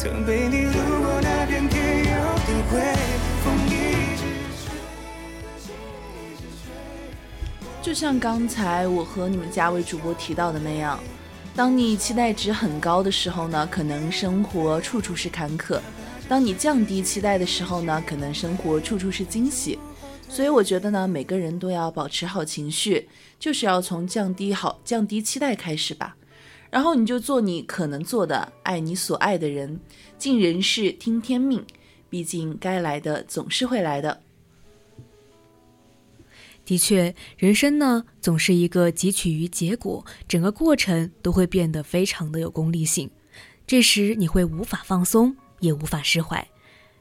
[0.02, 2.80] 曾陪你路过那片天有点灰，
[3.44, 3.70] 风一
[4.18, 4.24] 直
[4.58, 4.74] 吹。
[7.84, 11.00] 就像刚才我和你们家位主播提到的那样，
[11.56, 15.80] 当你期待值很高的时候呢，可能生活处处是坎坷；
[16.28, 19.78] 当你降低期待的时候呢，可能生活处处是惊喜。
[20.28, 23.08] 所以我觉得呢，每个人都要保持好情绪，
[23.40, 26.16] 就是要从降低好、降低期待开始吧。
[26.72, 29.80] 然后你就做你可能做的，爱你所爱的人，
[30.18, 31.64] 尽人事，听天命。
[32.10, 34.22] 毕竟该来的总是会来的。
[36.66, 43.10] 的确，人生呢总是一个汲取于结果，整个过程都会变得非常的有功利性。
[43.68, 46.48] 这时你会无法放松，也无法释怀。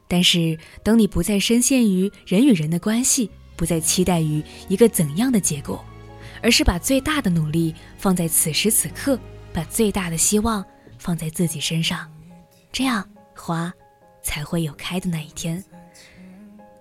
[0.09, 5.85] 但是当你不再深陷于人与人的关系，不再期待于一个怎样的结果，
[6.43, 9.19] 而是把最大的努力放在此时此刻，
[9.53, 10.65] 把最大的希望
[10.99, 12.11] 放在自己身上，
[12.73, 13.73] 这样花
[14.23, 15.63] 才会有开的那一天。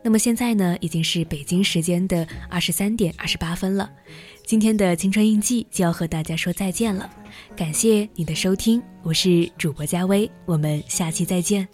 [0.01, 3.91] 那么现在呢，已经是北京时间的二十三点二十八分了。
[4.45, 7.09] 今天的青春印记就要和大家说再见了，
[7.55, 11.67] 感谢你的收听，我是主播佳薇，我们下期再见。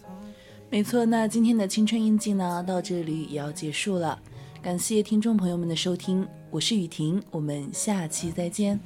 [0.71, 4.19] 没错，那今天的青春印记呢，到这里也要结束了。
[4.61, 8.79] 感谢听众朋友们的收听，我是雨婷，我们下期再见。